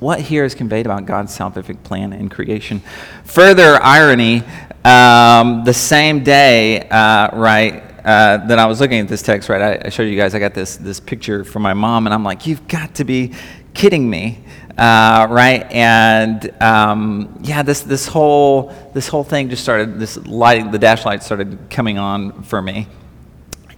What 0.00 0.18
here 0.18 0.46
is 0.46 0.54
conveyed 0.54 0.86
about 0.86 1.04
God's 1.04 1.36
salvific 1.36 1.82
plan 1.82 2.14
in 2.14 2.30
creation? 2.30 2.80
Further 3.24 3.78
irony, 3.82 4.42
um, 4.82 5.62
the 5.64 5.74
same 5.74 6.24
day, 6.24 6.88
uh, 6.88 7.36
right, 7.36 7.82
uh, 8.02 8.38
that 8.46 8.58
I 8.58 8.64
was 8.64 8.80
looking 8.80 9.00
at 9.00 9.08
this 9.08 9.20
text, 9.20 9.50
right, 9.50 9.60
I, 9.60 9.86
I, 9.86 9.88
showed 9.90 10.04
you 10.04 10.16
guys, 10.16 10.34
I 10.34 10.38
got 10.38 10.54
this, 10.54 10.78
this 10.78 11.00
picture 11.00 11.44
from 11.44 11.60
my 11.60 11.74
mom, 11.74 12.06
and 12.06 12.14
I'm 12.14 12.24
like, 12.24 12.46
you've 12.46 12.66
got 12.66 12.94
to 12.94 13.04
be 13.04 13.34
kidding 13.74 14.08
me 14.08 14.42
uh, 14.78 15.26
right? 15.28 15.70
And 15.70 16.50
um, 16.62 17.38
yeah, 17.42 17.62
this 17.62 17.80
this 17.82 18.06
whole 18.06 18.72
this 18.94 19.08
whole 19.08 19.24
thing 19.24 19.50
just 19.50 19.62
started. 19.62 19.98
This 19.98 20.16
lighting, 20.16 20.70
the 20.70 20.78
dash 20.78 21.04
light 21.04 21.22
started 21.22 21.58
coming 21.70 21.98
on 21.98 22.42
for 22.42 22.62
me, 22.62 22.86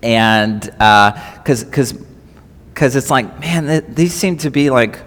and 0.02 0.60
because 0.60 1.62
uh, 1.62 1.66
because 1.66 1.92
because 2.72 2.96
it's 2.96 3.10
like, 3.10 3.40
man, 3.40 3.66
th- 3.66 3.84
these 3.88 4.14
seem 4.14 4.36
to 4.38 4.50
be 4.50 4.70
like 4.70 4.98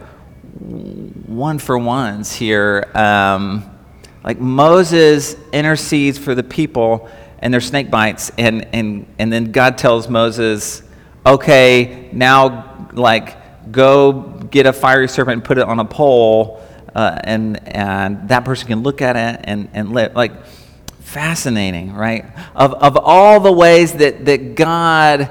one 1.27 1.59
for 1.59 1.77
ones 1.77 2.33
here. 2.33 2.89
Um, 2.93 3.69
like 4.23 4.39
Moses 4.39 5.35
intercedes 5.53 6.17
for 6.17 6.35
the 6.35 6.43
people 6.43 7.09
and 7.39 7.53
their 7.53 7.61
snake 7.61 7.89
bites, 7.89 8.31
and 8.37 8.67
and 8.73 9.05
and 9.19 9.31
then 9.31 9.51
God 9.51 9.77
tells 9.77 10.09
Moses, 10.09 10.83
okay, 11.25 12.09
now 12.11 12.89
like 12.93 13.36
go 13.71 14.47
get 14.51 14.65
a 14.65 14.73
fiery 14.73 15.07
serpent 15.07 15.33
and 15.33 15.43
put 15.43 15.57
it 15.57 15.63
on 15.63 15.79
a 15.79 15.85
pole, 15.85 16.61
uh, 16.95 17.19
and, 17.23 17.67
and 17.67 18.29
that 18.29 18.45
person 18.45 18.67
can 18.67 18.83
look 18.83 19.01
at 19.01 19.15
it 19.15 19.41
and, 19.43 19.69
and 19.73 19.91
live. 19.91 20.15
Like, 20.15 20.33
fascinating, 20.99 21.93
right? 21.93 22.25
Of, 22.55 22.73
of 22.73 22.97
all 22.97 23.39
the 23.39 23.51
ways 23.51 23.93
that, 23.93 24.25
that 24.25 24.55
God 24.55 25.29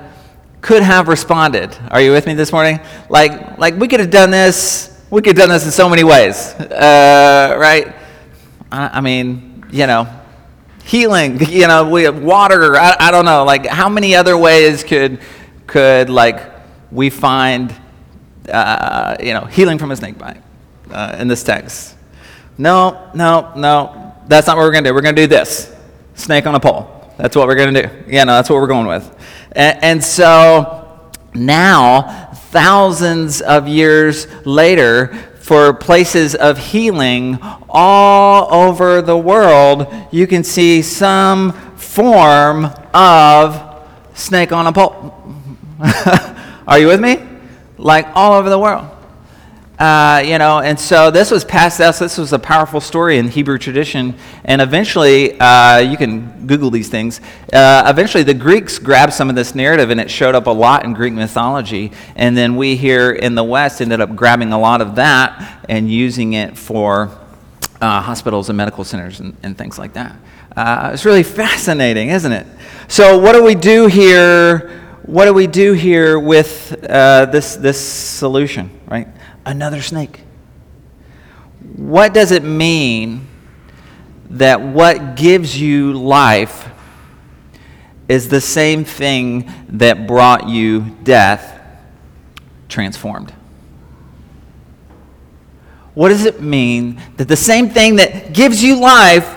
could 0.61 0.83
have 0.83 1.09
responded. 1.09 1.77
Are 1.91 2.01
you 2.01 2.13
with 2.13 2.27
me 2.27 2.35
this 2.35 2.51
morning? 2.51 2.81
Like, 3.09 3.59
like 3.59 3.77
we 3.77 3.89
could 3.89 4.01
have 4.01 4.11
done 4.11 4.31
this. 4.31 4.93
We 5.11 5.23
could 5.23 5.37
have 5.37 5.49
done 5.49 5.51
this 5.51 5.65
in 5.65 5.71
so 5.71 5.89
many 5.89 6.03
ways, 6.03 6.55
uh, 6.55 7.57
right? 7.59 7.95
I, 8.73 8.99
I, 8.99 9.01
mean, 9.01 9.65
you 9.71 9.87
know, 9.87 10.09
healing. 10.85 11.39
You 11.49 11.69
know, 11.69 11.89
we 11.89 12.03
have 12.05 12.23
water. 12.23 12.75
I, 12.77 12.97
I 12.99 13.11
don't 13.11 13.25
know. 13.25 13.45
Like, 13.45 13.67
how 13.67 13.89
many 13.89 14.17
other 14.17 14.37
ways 14.37 14.83
could 14.83 15.21
could 15.67 16.09
like 16.11 16.41
we 16.91 17.11
find 17.11 17.75
uh, 18.49 19.17
you 19.21 19.33
know, 19.33 19.45
healing 19.45 19.79
from 19.79 19.91
a 19.91 19.97
snake 19.97 20.19
bite 20.19 20.43
uh, 20.91 21.17
in 21.19 21.29
this 21.29 21.43
text. 21.43 21.97
No, 22.59 23.11
no, 23.15 23.53
no. 23.57 24.15
That's 24.29 24.47
not 24.47 24.57
what 24.57 24.65
we're 24.65 24.73
going 24.73 24.85
to 24.85 24.91
do. 24.91 24.95
We're 24.95 25.03
going 25.03 25.17
to 25.17 25.23
do 25.23 25.27
this 25.27 25.75
snake 26.15 26.47
on 26.47 26.55
a 26.55 26.61
pole. 26.61 26.97
That's 27.17 27.37
what 27.37 27.47
we're 27.47 27.55
going 27.55 27.75
to 27.75 27.83
do. 27.83 27.89
Yeah, 28.09 28.25
no, 28.25 28.35
that's 28.35 28.51
what 28.51 28.57
we're 28.57 28.67
going 28.67 28.87
with. 28.87 29.11
And, 29.53 29.83
and 29.83 30.05
so 30.05 31.11
now, 31.35 32.31
thousands 32.51 33.41
of 33.41 33.69
years 33.69 34.27
later, 34.45 35.15
for 35.41 35.73
places 35.73 36.35
of 36.35 36.59
healing 36.59 37.39
all 37.69 38.53
over 38.53 39.01
the 39.01 39.17
world, 39.17 39.87
you 40.11 40.27
can 40.27 40.43
see 40.43 40.83
some 40.83 41.53
form 41.77 42.67
of 42.93 43.87
snake 44.15 44.53
on 44.53 44.67
a 44.67 44.73
pole. 44.73 45.15
Are 46.67 46.79
you 46.79 46.89
with 46.89 47.01
me? 47.01 47.26
Like 47.79 48.07
all 48.15 48.35
over 48.35 48.49
the 48.49 48.59
world. 48.59 48.91
Uh, 49.79 50.23
you 50.25 50.39
know, 50.39 50.61
and 50.61 50.81
so 50.81 51.11
this 51.11 51.31
was 51.31 51.45
passed 51.45 51.81
out. 51.81 51.95
This 51.97 52.17
was 52.17 52.33
a 52.33 52.39
powerful 52.39 52.81
story 52.81 53.19
in 53.19 53.29
Hebrew 53.29 53.59
tradition, 53.59 54.15
and 54.45 54.63
eventually, 54.63 55.39
uh, 55.39 55.79
you 55.79 55.99
can 55.99 56.47
Google 56.47 56.71
these 56.71 56.89
things. 56.89 57.21
Uh, 57.53 57.85
eventually, 57.87 58.23
the 58.23 58.33
Greeks 58.33 58.79
grabbed 58.79 59.13
some 59.13 59.29
of 59.29 59.37
this 59.37 59.55
narrative, 59.55 59.91
and 59.91 60.01
it 60.01 60.11
showed 60.11 60.35
up 60.35 60.47
a 60.47 60.51
lot 60.51 60.85
in 60.85 60.95
Greek 60.95 61.13
mythology. 61.13 61.93
And 62.15 62.35
then 62.35 62.57
we 62.57 62.75
here 62.77 63.13
in 63.13 63.35
the 63.35 63.45
West 63.45 63.83
ended 63.83 64.01
up 64.01 64.17
grabbing 64.17 64.55
a 64.55 64.59
lot 64.59 64.81
of 64.81 64.95
that 64.95 65.67
and 65.69 65.91
using 65.91 66.33
it 66.33 66.57
for 66.57 67.11
uh, 67.83 68.01
hospitals 68.01 68.49
and 68.49 68.57
medical 68.57 68.83
centers 68.83 69.21
and, 69.21 69.37
and 69.43 69.59
things 69.59 69.79
like 69.79 69.93
that. 69.93 70.17
Uh, 70.57 70.93
it's 70.95 71.05
really 71.05 71.23
fascinating, 71.23 72.09
isn't 72.09 72.33
it? 72.33 72.47
So, 72.89 73.19
what 73.19 73.35
do 73.35 73.45
we 73.45 73.55
do 73.55 73.89
here? 73.89 74.86
What 75.07 75.27
do 75.27 75.33
we 75.33 75.47
do 75.47 75.73
here 75.73 76.19
with 76.19 76.77
uh, 76.89 77.27
this, 77.27 77.55
this 77.57 77.81
solution, 77.81 78.71
right? 78.89 79.07
Another 79.45 79.81
snake. 79.81 80.23
What 81.77 82.13
does 82.13 82.33
it 82.33 82.43
mean 82.43 83.29
that 84.31 84.61
what 84.61 85.15
gives 85.15 85.61
you 85.61 85.93
life 85.93 86.69
is 88.09 88.29
the 88.29 88.41
same 88.41 88.85
thing 88.85 89.53
that 89.69 90.07
brought 90.07 90.49
you 90.49 90.97
death 91.05 91.61
transformed? 92.69 93.33
What 95.95 96.09
does 96.09 96.25
it 96.25 96.41
mean 96.43 97.01
that 97.17 97.29
the 97.29 97.37
same 97.37 97.71
thing 97.71 97.97
that 97.97 98.33
gives 98.35 98.63
you 98.63 98.81
life 98.81 99.35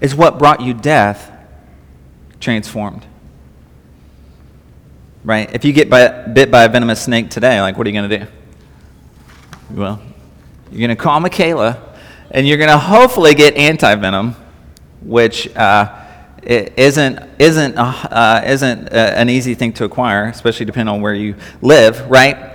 is 0.00 0.14
what 0.14 0.38
brought 0.38 0.60
you 0.60 0.74
death 0.74 1.30
transformed? 2.40 3.06
Right? 5.24 5.52
If 5.54 5.64
you 5.64 5.72
get 5.72 5.90
by, 5.90 6.26
bit 6.26 6.50
by 6.50 6.64
a 6.64 6.68
venomous 6.68 7.02
snake 7.02 7.30
today, 7.30 7.60
like, 7.60 7.76
what 7.76 7.86
are 7.86 7.90
you 7.90 7.98
going 7.98 8.10
to 8.10 8.18
do? 8.18 8.26
Well, 9.70 10.00
you're 10.70 10.86
going 10.86 10.96
to 10.96 11.02
call 11.02 11.18
Michaela, 11.20 11.96
and 12.30 12.46
you're 12.46 12.58
going 12.58 12.70
to 12.70 12.78
hopefully 12.78 13.34
get 13.34 13.56
anti 13.56 13.94
venom, 13.94 14.36
which 15.00 15.54
uh, 15.56 16.02
isn't 16.42 17.18
isn't 17.38 17.76
uh, 17.76 18.42
isn't 18.46 18.92
uh, 18.92 19.12
an 19.16 19.30
easy 19.30 19.54
thing 19.54 19.72
to 19.74 19.84
acquire, 19.84 20.26
especially 20.26 20.66
depending 20.66 20.94
on 20.94 21.00
where 21.00 21.14
you 21.14 21.34
live, 21.62 22.08
right? 22.10 22.53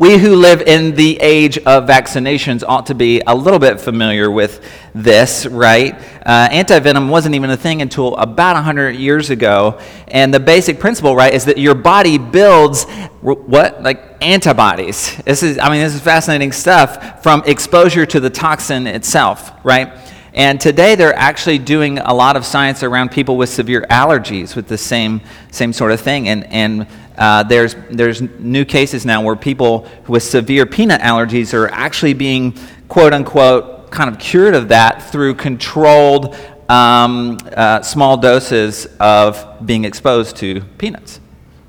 We 0.00 0.16
who 0.16 0.34
live 0.34 0.62
in 0.62 0.94
the 0.94 1.18
age 1.20 1.58
of 1.58 1.84
vaccinations 1.84 2.64
ought 2.66 2.86
to 2.86 2.94
be 2.94 3.20
a 3.26 3.34
little 3.34 3.58
bit 3.58 3.78
familiar 3.78 4.30
with 4.30 4.66
this, 4.94 5.44
right? 5.44 5.94
Uh, 6.24 6.48
antivenom 6.48 7.10
wasn't 7.10 7.34
even 7.34 7.50
a 7.50 7.56
thing 7.56 7.82
until 7.82 8.16
about 8.16 8.54
100 8.54 8.96
years 8.96 9.28
ago. 9.28 9.78
And 10.08 10.32
the 10.32 10.40
basic 10.40 10.80
principle, 10.80 11.14
right, 11.14 11.34
is 11.34 11.44
that 11.44 11.58
your 11.58 11.74
body 11.74 12.16
builds 12.16 12.84
what? 13.20 13.82
Like 13.82 14.16
antibodies. 14.22 15.18
This 15.18 15.42
is, 15.42 15.58
I 15.58 15.68
mean, 15.68 15.82
this 15.82 15.94
is 15.94 16.00
fascinating 16.00 16.52
stuff 16.52 17.22
from 17.22 17.42
exposure 17.44 18.06
to 18.06 18.20
the 18.20 18.30
toxin 18.30 18.86
itself, 18.86 19.52
right? 19.64 19.92
And 20.32 20.60
today 20.60 20.94
they're 20.94 21.14
actually 21.14 21.58
doing 21.58 21.98
a 21.98 22.14
lot 22.14 22.36
of 22.36 22.46
science 22.46 22.82
around 22.82 23.10
people 23.10 23.36
with 23.36 23.50
severe 23.50 23.84
allergies 23.90 24.54
with 24.56 24.68
the 24.68 24.78
same, 24.78 25.20
same 25.50 25.72
sort 25.72 25.92
of 25.92 26.00
thing. 26.00 26.28
And, 26.28 26.44
and 26.46 26.86
uh, 27.20 27.42
there's, 27.42 27.76
there's 27.90 28.22
new 28.22 28.64
cases 28.64 29.04
now 29.04 29.22
where 29.22 29.36
people 29.36 29.86
with 30.08 30.22
severe 30.22 30.64
peanut 30.64 31.02
allergies 31.02 31.52
are 31.52 31.68
actually 31.68 32.14
being, 32.14 32.58
quote 32.88 33.12
unquote, 33.12 33.90
kind 33.90 34.08
of 34.08 34.18
cured 34.18 34.54
of 34.54 34.68
that 34.68 35.02
through 35.12 35.34
controlled 35.34 36.34
um, 36.70 37.36
uh, 37.54 37.82
small 37.82 38.16
doses 38.16 38.86
of 38.98 39.66
being 39.66 39.84
exposed 39.84 40.36
to 40.36 40.62
peanuts. 40.78 41.20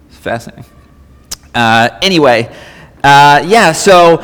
It's 0.08 0.18
fascinating. 0.18 0.66
Uh, 1.54 1.90
anyway, 2.02 2.56
uh, 3.04 3.44
yeah, 3.46 3.74
so 3.74 4.18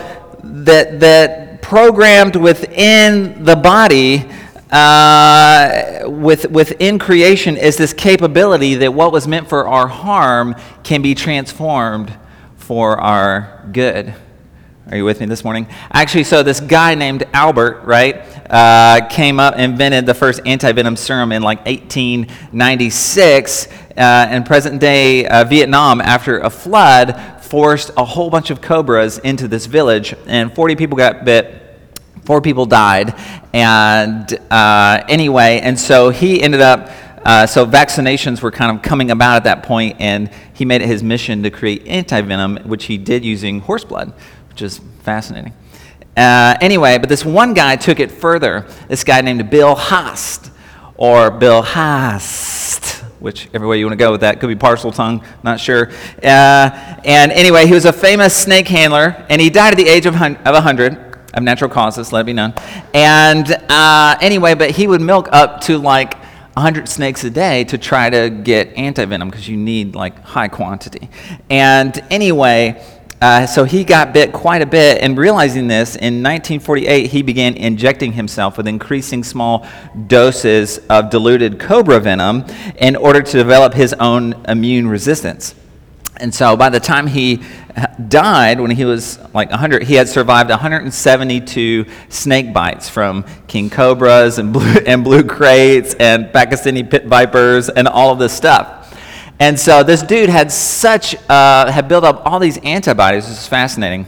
that, 0.43 1.01
that 1.01 1.61
programmed 1.61 2.37
within 2.37 3.43
the 3.43 3.55
body 3.55 4.25
uh, 4.71 6.03
with, 6.05 6.49
within 6.51 6.99
creation 6.99 7.57
is 7.57 7.77
this 7.77 7.93
capability 7.93 8.75
that 8.75 8.93
what 8.93 9.11
was 9.11 9.27
meant 9.27 9.47
for 9.47 9.67
our 9.67 9.87
harm 9.87 10.55
can 10.83 11.01
be 11.01 11.15
transformed 11.15 12.13
for 12.57 12.99
our 12.99 13.65
good, 13.71 14.13
Are 14.91 14.97
you 14.97 15.05
with 15.05 15.21
me 15.21 15.25
this 15.25 15.45
morning? 15.45 15.67
Actually, 15.93 16.25
so 16.25 16.43
this 16.43 16.59
guy 16.59 16.95
named 16.95 17.23
Albert, 17.31 17.85
right, 17.85 18.17
uh, 18.49 19.07
came 19.09 19.39
up, 19.39 19.57
invented 19.57 20.05
the 20.05 20.13
first 20.13 20.41
anti 20.45 20.73
venom 20.73 20.97
serum 20.97 21.31
in 21.31 21.43
like 21.43 21.65
1896. 21.65 23.67
Uh, 23.97 24.27
in 24.31 24.43
present 24.43 24.81
day 24.81 25.25
uh, 25.27 25.45
Vietnam, 25.45 26.01
after 26.01 26.39
a 26.39 26.49
flood, 26.49 27.41
forced 27.41 27.89
a 27.95 28.03
whole 28.03 28.29
bunch 28.29 28.49
of 28.49 28.61
cobras 28.61 29.17
into 29.19 29.47
this 29.47 29.65
village, 29.65 30.13
and 30.25 30.53
40 30.53 30.75
people 30.75 30.97
got 30.97 31.23
bit. 31.23 31.66
Four 32.27 32.41
people 32.41 32.65
died, 32.65 33.15
and 33.53 34.37
uh, 34.51 35.01
anyway, 35.07 35.61
and 35.63 35.79
so 35.79 36.09
he 36.09 36.43
ended 36.43 36.59
up 36.59 36.89
uh, 37.23 37.47
so 37.47 37.65
vaccinations 37.65 38.41
were 38.41 38.51
kind 38.51 38.75
of 38.75 38.83
coming 38.83 39.11
about 39.11 39.37
at 39.37 39.43
that 39.45 39.63
point, 39.63 39.95
and 40.01 40.29
he 40.53 40.65
made 40.65 40.81
it 40.81 40.87
his 40.87 41.01
mission 41.01 41.41
to 41.43 41.49
create 41.49 41.87
anti-venom, 41.87 42.57
which 42.65 42.83
he 42.83 42.97
did 42.97 43.23
using 43.23 43.61
horse 43.61 43.85
blood, 43.85 44.11
which 44.49 44.61
is 44.61 44.81
fascinating. 45.03 45.53
Uh, 46.17 46.57
anyway, 46.59 46.97
but 46.97 47.07
this 47.07 47.23
one 47.23 47.53
guy 47.53 47.77
took 47.77 48.01
it 48.01 48.11
further. 48.11 48.67
This 48.89 49.05
guy 49.05 49.21
named 49.21 49.49
Bill 49.49 49.77
Haast, 49.77 50.51
or 50.97 51.31
Bill 51.31 51.61
Haast, 51.61 53.05
which 53.21 53.47
every 53.53 53.69
way 53.69 53.79
you 53.79 53.85
want 53.85 53.97
to 53.97 54.03
go 54.05 54.11
with 54.11 54.19
that 54.19 54.41
could 54.41 54.47
be 54.47 54.55
Parseltongue, 54.55 55.25
not 55.43 55.61
sure. 55.61 55.91
Uh, 56.21 56.99
and 57.05 57.31
anyway, 57.31 57.67
he 57.67 57.71
was 57.71 57.85
a 57.85 57.93
famous 57.93 58.35
snake 58.35 58.67
handler, 58.67 59.25
and 59.29 59.39
he 59.39 59.49
died 59.49 59.71
at 59.71 59.77
the 59.77 59.87
age 59.87 60.05
of, 60.05 60.21
of 60.21 60.43
100 60.43 61.06
of 61.37 61.43
natural 61.43 61.69
causes, 61.69 62.11
let 62.11 62.21
it 62.21 62.25
be 62.25 62.33
known. 62.33 62.53
And 62.93 63.49
uh, 63.69 64.17
anyway, 64.21 64.55
but 64.55 64.71
he 64.71 64.87
would 64.87 65.01
milk 65.01 65.29
up 65.31 65.61
to 65.61 65.77
like 65.77 66.15
100 66.53 66.89
snakes 66.89 67.23
a 67.23 67.29
day 67.29 67.63
to 67.65 67.77
try 67.77 68.09
to 68.09 68.29
get 68.29 68.75
antivenom 68.75 69.29
because 69.29 69.47
you 69.47 69.55
need 69.55 69.95
like 69.95 70.19
high 70.23 70.47
quantity. 70.47 71.09
And 71.49 71.97
anyway, 72.09 72.83
uh, 73.21 73.45
so 73.47 73.63
he 73.63 73.83
got 73.83 74.13
bit 74.13 74.31
quite 74.31 74.61
a 74.61 74.65
bit, 74.65 75.01
and 75.01 75.17
realizing 75.17 75.67
this, 75.67 75.95
in 75.95 76.21
1948, 76.21 77.09
he 77.09 77.23
began 77.23 77.55
injecting 77.55 78.13
himself 78.13 78.57
with 78.57 78.67
increasing 78.67 79.23
small 79.23 79.67
doses 80.05 80.79
of 80.89 81.09
diluted 81.09 81.59
cobra 81.59 81.99
venom 81.99 82.45
in 82.77 82.95
order 82.95 83.21
to 83.21 83.37
develop 83.37 83.73
his 83.73 83.93
own 83.93 84.33
immune 84.47 84.87
resistance. 84.87 85.55
And 86.19 86.33
so 86.33 86.57
by 86.57 86.69
the 86.69 86.79
time 86.79 87.07
he 87.07 87.41
died, 88.07 88.59
when 88.59 88.71
he 88.71 88.85
was 88.85 89.19
like 89.33 89.49
100, 89.49 89.83
he 89.83 89.95
had 89.95 90.09
survived 90.09 90.49
172 90.49 91.85
snake 92.09 92.53
bites 92.53 92.89
from 92.89 93.25
king 93.47 93.69
cobras 93.69 94.39
and 94.39 94.51
blue, 94.51 94.77
and 94.85 95.03
blue 95.03 95.23
kraits 95.23 95.93
and 95.95 96.25
Pakistani 96.27 96.89
pit 96.89 97.05
vipers 97.05 97.69
and 97.69 97.87
all 97.87 98.11
of 98.11 98.19
this 98.19 98.33
stuff. 98.33 98.73
And 99.39 99.59
so 99.59 99.83
this 99.83 100.01
dude 100.01 100.29
had 100.29 100.51
such, 100.51 101.15
uh, 101.29 101.71
had 101.71 101.87
built 101.87 102.03
up 102.03 102.23
all 102.25 102.39
these 102.39 102.57
antibodies. 102.59 103.27
This 103.27 103.39
is 103.39 103.47
fascinating. 103.47 104.07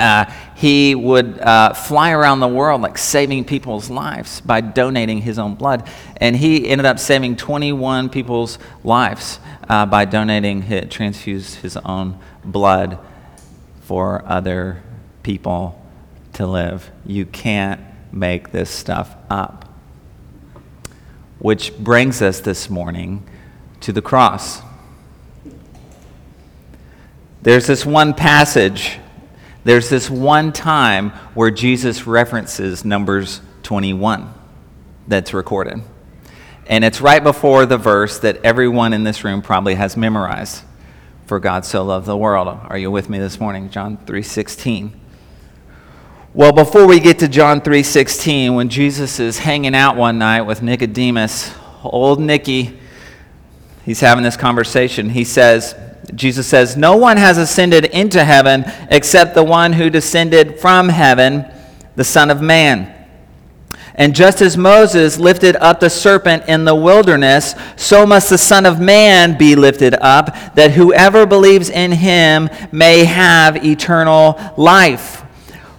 Uh, 0.00 0.24
he 0.54 0.94
would 0.94 1.40
uh, 1.40 1.72
fly 1.72 2.12
around 2.12 2.40
the 2.40 2.48
world 2.48 2.80
like 2.80 2.96
saving 2.96 3.44
people's 3.44 3.90
lives 3.90 4.40
by 4.40 4.60
donating 4.60 5.22
his 5.22 5.38
own 5.38 5.54
blood. 5.54 5.88
And 6.18 6.36
he 6.36 6.68
ended 6.68 6.86
up 6.86 6.98
saving 6.98 7.36
21 7.36 8.08
people's 8.08 8.58
lives 8.84 9.40
uh, 9.68 9.86
by 9.86 10.04
donating, 10.04 10.62
his, 10.62 10.88
transfused 10.90 11.56
his 11.56 11.76
own 11.78 12.18
blood 12.44 12.98
for 13.80 14.24
other 14.26 14.82
people 15.22 15.84
to 16.34 16.46
live. 16.46 16.90
You 17.04 17.26
can't 17.26 17.80
make 18.12 18.52
this 18.52 18.70
stuff 18.70 19.16
up. 19.28 19.64
Which 21.38 21.76
brings 21.78 22.22
us 22.22 22.40
this 22.40 22.68
morning 22.68 23.28
to 23.80 23.92
the 23.92 24.02
cross. 24.02 24.60
There's 27.42 27.66
this 27.66 27.86
one 27.86 28.14
passage, 28.14 28.98
there's 29.64 29.90
this 29.90 30.08
one 30.08 30.52
time 30.52 31.10
where 31.34 31.50
Jesus 31.50 32.06
references 32.06 32.84
Numbers 32.84 33.40
21 33.62 34.32
that's 35.06 35.34
recorded. 35.34 35.82
And 36.66 36.84
it's 36.84 37.00
right 37.00 37.22
before 37.22 37.66
the 37.66 37.78
verse 37.78 38.18
that 38.20 38.44
everyone 38.44 38.92
in 38.92 39.04
this 39.04 39.24
room 39.24 39.42
probably 39.42 39.74
has 39.74 39.96
memorized. 39.96 40.62
For 41.26 41.40
God 41.40 41.64
so 41.64 41.82
loved 41.84 42.06
the 42.06 42.16
world. 42.16 42.48
Are 42.48 42.78
you 42.78 42.90
with 42.90 43.10
me 43.10 43.18
this 43.18 43.40
morning? 43.40 43.68
John 43.70 43.98
3:16. 44.06 44.92
Well, 46.34 46.52
before 46.52 46.86
we 46.86 47.00
get 47.00 47.18
to 47.18 47.28
John 47.28 47.60
3:16, 47.60 48.54
when 48.54 48.68
Jesus 48.68 49.18
is 49.18 49.38
hanging 49.38 49.74
out 49.74 49.96
one 49.96 50.18
night 50.18 50.42
with 50.42 50.62
Nicodemus, 50.62 51.52
old 51.82 52.20
Nicky, 52.20 52.78
he's 53.84 54.00
having 54.00 54.24
this 54.24 54.36
conversation. 54.36 55.10
He 55.10 55.24
says, 55.24 55.74
Jesus 56.14 56.46
says, 56.46 56.76
No 56.76 56.96
one 56.96 57.16
has 57.16 57.38
ascended 57.38 57.84
into 57.86 58.24
heaven 58.24 58.64
except 58.90 59.34
the 59.34 59.44
one 59.44 59.72
who 59.72 59.90
descended 59.90 60.58
from 60.58 60.88
heaven, 60.88 61.44
the 61.96 62.04
Son 62.04 62.30
of 62.30 62.40
Man. 62.40 62.94
And 63.98 64.14
just 64.14 64.40
as 64.40 64.56
Moses 64.56 65.18
lifted 65.18 65.56
up 65.56 65.80
the 65.80 65.90
serpent 65.90 66.44
in 66.46 66.64
the 66.64 66.74
wilderness, 66.74 67.56
so 67.74 68.06
must 68.06 68.30
the 68.30 68.38
Son 68.38 68.64
of 68.64 68.80
Man 68.80 69.36
be 69.36 69.56
lifted 69.56 69.94
up, 69.94 70.54
that 70.54 70.70
whoever 70.70 71.26
believes 71.26 71.68
in 71.68 71.90
him 71.90 72.48
may 72.70 73.04
have 73.04 73.64
eternal 73.64 74.38
life. 74.56 75.24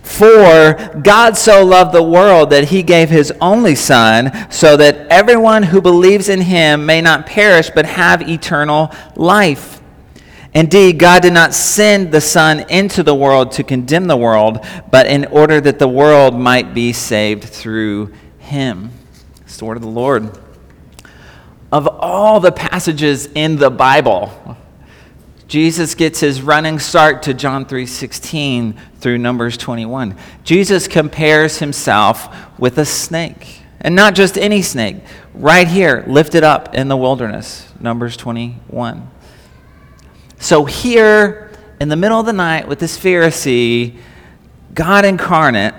For 0.03 0.73
God 1.01 1.37
so 1.37 1.63
loved 1.63 1.93
the 1.93 2.03
world 2.03 2.49
that 2.49 2.65
he 2.65 2.83
gave 2.83 3.09
his 3.09 3.31
only 3.39 3.75
Son, 3.75 4.31
so 4.51 4.75
that 4.75 5.07
everyone 5.07 5.63
who 5.63 5.79
believes 5.79 6.27
in 6.27 6.41
him 6.41 6.85
may 6.85 6.99
not 6.99 7.25
perish 7.25 7.69
but 7.69 7.85
have 7.85 8.27
eternal 8.27 8.91
life. 9.15 9.78
Indeed, 10.53 10.97
God 10.97 11.21
did 11.21 11.33
not 11.33 11.53
send 11.53 12.11
the 12.11 12.21
Son 12.21 12.65
into 12.69 13.03
the 13.03 13.13
world 13.13 13.51
to 13.53 13.63
condemn 13.63 14.07
the 14.07 14.17
world, 14.17 14.65
but 14.89 15.05
in 15.05 15.25
order 15.25 15.61
that 15.61 15.77
the 15.77 15.87
world 15.87 16.35
might 16.35 16.73
be 16.73 16.91
saved 16.91 17.43
through 17.43 18.11
him. 18.39 18.91
It's 19.41 19.57
the 19.57 19.65
word 19.65 19.77
of 19.77 19.83
the 19.83 19.89
Lord. 19.89 20.37
Of 21.71 21.87
all 21.87 22.39
the 22.39 22.51
passages 22.51 23.27
in 23.35 23.57
the 23.57 23.69
Bible, 23.69 24.57
Jesus 25.47 25.93
gets 25.93 26.19
his 26.19 26.41
running 26.41 26.79
start 26.79 27.21
to 27.23 27.33
John 27.35 27.65
3:16 27.65 28.73
through 28.99 29.19
Numbers 29.19 29.55
21. 29.55 30.15
Jesus 30.43 30.87
compares 30.87 31.59
himself 31.59 32.27
with 32.57 32.79
a 32.79 32.85
snake, 32.85 33.61
and 33.81 33.95
not 33.95 34.15
just 34.15 34.35
any 34.35 34.63
snake, 34.63 34.97
right 35.35 35.67
here 35.67 36.03
lifted 36.07 36.43
up 36.43 36.73
in 36.73 36.87
the 36.87 36.97
wilderness, 36.97 37.67
Numbers 37.79 38.17
21. 38.17 39.09
So, 40.39 40.63
here 40.63 41.51
in 41.81 41.89
the 41.89 41.97
middle 41.97 42.19
of 42.19 42.25
the 42.25 42.33
night 42.33 42.67
with 42.67 42.79
this 42.79 42.97
Pharisee, 42.97 43.97
God 44.73 45.03
incarnate 45.03 45.73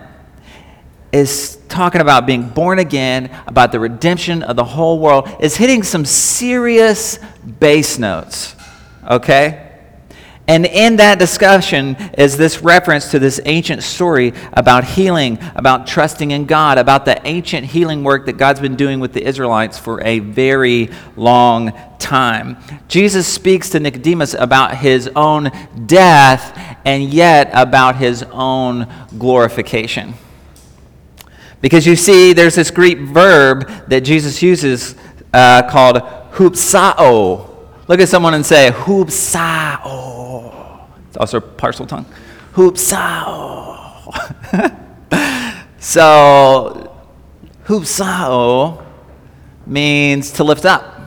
is 1.12 1.56
talking 1.68 2.02
about 2.02 2.26
being 2.26 2.48
born 2.48 2.78
again, 2.78 3.30
about 3.46 3.72
the 3.72 3.80
redemption 3.80 4.42
of 4.42 4.56
the 4.56 4.64
whole 4.64 4.98
world, 4.98 5.34
is 5.40 5.56
hitting 5.56 5.82
some 5.82 6.04
serious 6.04 7.18
bass 7.58 7.98
notes. 7.98 8.54
Okay? 9.08 9.69
And 10.50 10.66
in 10.66 10.96
that 10.96 11.20
discussion 11.20 11.96
is 12.18 12.36
this 12.36 12.60
reference 12.60 13.12
to 13.12 13.20
this 13.20 13.40
ancient 13.44 13.84
story 13.84 14.32
about 14.52 14.82
healing, 14.82 15.38
about 15.54 15.86
trusting 15.86 16.32
in 16.32 16.46
God, 16.46 16.76
about 16.76 17.04
the 17.04 17.24
ancient 17.24 17.66
healing 17.66 18.02
work 18.02 18.26
that 18.26 18.32
God's 18.32 18.58
been 18.58 18.74
doing 18.74 18.98
with 18.98 19.12
the 19.12 19.24
Israelites 19.24 19.78
for 19.78 20.02
a 20.02 20.18
very 20.18 20.90
long 21.14 21.72
time. 22.00 22.56
Jesus 22.88 23.28
speaks 23.28 23.68
to 23.68 23.78
Nicodemus 23.78 24.34
about 24.34 24.76
his 24.76 25.08
own 25.14 25.52
death 25.86 26.76
and 26.84 27.04
yet 27.04 27.52
about 27.52 27.94
his 27.94 28.24
own 28.32 28.92
glorification. 29.18 30.14
Because 31.60 31.86
you 31.86 31.94
see, 31.94 32.32
there's 32.32 32.56
this 32.56 32.72
Greek 32.72 32.98
verb 32.98 33.70
that 33.86 34.00
Jesus 34.00 34.42
uses 34.42 34.96
uh, 35.32 35.62
called 35.70 35.98
hupsao. 36.32 37.49
Look 37.90 37.98
at 37.98 38.08
someone 38.08 38.34
and 38.34 38.46
say, 38.46 38.70
hupsao. 38.70 40.52
It's 41.08 41.16
also 41.16 41.40
Parseltongue. 41.40 42.04
Hoopsao. 42.52 44.06
so, 45.80 46.96
hoopsao 47.64 48.86
means 49.66 50.30
to 50.30 50.44
lift 50.44 50.64
up. 50.66 51.00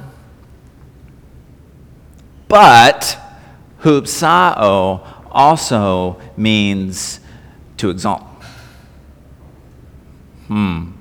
But 2.50 3.17
hoopsao 3.80 5.24
also 5.32 6.19
means 6.36 7.22
to 7.78 7.91
exalt. 7.91 8.24
Hmm. 10.48 10.91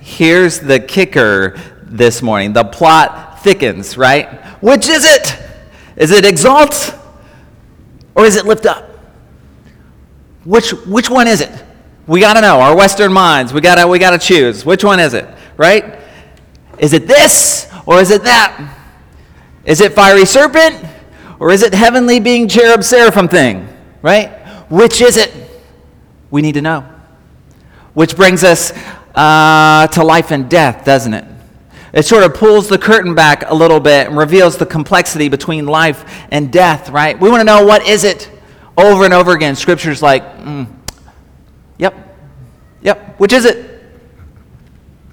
Here's 0.00 0.60
the 0.60 0.78
kicker 0.78 1.58
this 1.82 2.22
morning. 2.22 2.52
The 2.52 2.62
plot 2.62 3.31
thickens, 3.42 3.96
right? 3.96 4.44
Which 4.62 4.88
is 4.88 5.04
it? 5.04 5.38
Is 5.96 6.10
it 6.10 6.24
exalt 6.24 6.94
or 8.14 8.24
is 8.24 8.36
it 8.36 8.46
lift 8.46 8.66
up? 8.66 8.88
Which, 10.44 10.72
which 10.86 11.10
one 11.10 11.28
is 11.28 11.40
it? 11.40 11.50
We 12.06 12.20
got 12.20 12.34
to 12.34 12.40
know. 12.40 12.60
Our 12.60 12.76
Western 12.76 13.12
minds, 13.12 13.52
we 13.52 13.60
got 13.60 13.76
to 13.76 13.86
we 13.86 13.98
gotta 13.98 14.18
choose. 14.18 14.64
Which 14.64 14.82
one 14.82 14.98
is 14.98 15.14
it, 15.14 15.28
right? 15.56 15.98
Is 16.78 16.92
it 16.92 17.06
this 17.06 17.70
or 17.86 18.00
is 18.00 18.10
it 18.10 18.24
that? 18.24 18.78
Is 19.64 19.80
it 19.80 19.92
fiery 19.92 20.26
serpent 20.26 20.84
or 21.38 21.50
is 21.50 21.62
it 21.62 21.72
heavenly 21.72 22.18
being 22.18 22.48
cherub 22.48 22.82
seraphim 22.82 23.28
thing, 23.28 23.68
right? 24.02 24.30
Which 24.68 25.00
is 25.00 25.16
it? 25.16 25.32
We 26.30 26.42
need 26.42 26.54
to 26.54 26.62
know. 26.62 26.88
Which 27.94 28.16
brings 28.16 28.42
us 28.42 28.72
uh, 29.14 29.86
to 29.88 30.02
life 30.02 30.30
and 30.32 30.48
death, 30.48 30.84
doesn't 30.84 31.14
it? 31.14 31.24
It 31.92 32.06
sort 32.06 32.22
of 32.22 32.34
pulls 32.34 32.68
the 32.68 32.78
curtain 32.78 33.14
back 33.14 33.44
a 33.50 33.54
little 33.54 33.78
bit 33.78 34.08
and 34.08 34.16
reveals 34.16 34.56
the 34.56 34.64
complexity 34.64 35.28
between 35.28 35.66
life 35.66 36.04
and 36.30 36.50
death, 36.50 36.88
right? 36.88 37.18
We 37.18 37.28
want 37.28 37.40
to 37.40 37.44
know 37.44 37.64
what 37.66 37.86
is 37.86 38.04
it 38.04 38.30
over 38.78 39.04
and 39.04 39.12
over 39.12 39.32
again. 39.32 39.54
Scripture's 39.56 40.00
like, 40.00 40.22
mm, 40.38 40.66
yep, 41.76 41.94
yep, 42.80 43.20
which 43.20 43.34
is 43.34 43.44
it? 43.44 43.82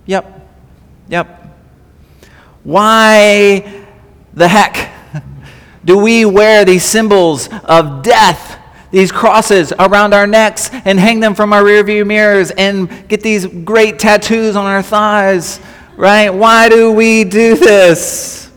Yep, 0.05 0.49
yep. 1.09 1.57
Why 2.63 3.85
the 4.33 4.47
heck 4.47 4.89
do 5.85 5.97
we 5.97 6.23
wear 6.23 6.63
these 6.63 6.85
symbols 6.85 7.49
of 7.65 8.03
death? 8.03 8.55
these 8.91 9.11
crosses 9.11 9.71
around 9.77 10.15
our 10.15 10.25
necks 10.25 10.71
and 10.71 10.99
hang 10.99 11.19
them 11.19 11.35
from 11.35 11.53
our 11.53 11.61
rearview 11.61 12.07
mirrors 12.07 12.49
and 12.49 13.07
get 13.07 13.21
these 13.21 13.45
great 13.45 13.99
tattoos 13.99 14.55
on 14.55 14.65
our 14.65 14.81
thighs 14.81 15.59
right? 15.99 16.29
Why 16.29 16.69
do 16.69 16.93
we 16.93 17.25
do 17.25 17.57
this? 17.57 18.49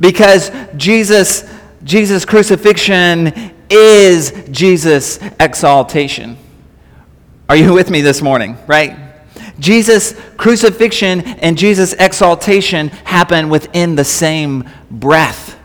Because 0.00 0.50
Jesus, 0.76 1.48
Jesus' 1.84 2.24
crucifixion 2.24 3.52
is 3.70 4.32
Jesus' 4.50 5.20
exaltation. 5.38 6.36
Are 7.48 7.54
you 7.54 7.72
with 7.72 7.88
me 7.88 8.00
this 8.00 8.20
morning, 8.20 8.58
right? 8.66 8.98
Jesus' 9.60 10.20
crucifixion 10.36 11.20
and 11.20 11.56
Jesus' 11.56 11.92
exaltation 11.92 12.88
happen 12.88 13.48
within 13.48 13.94
the 13.94 14.04
same 14.04 14.68
breath. 14.90 15.56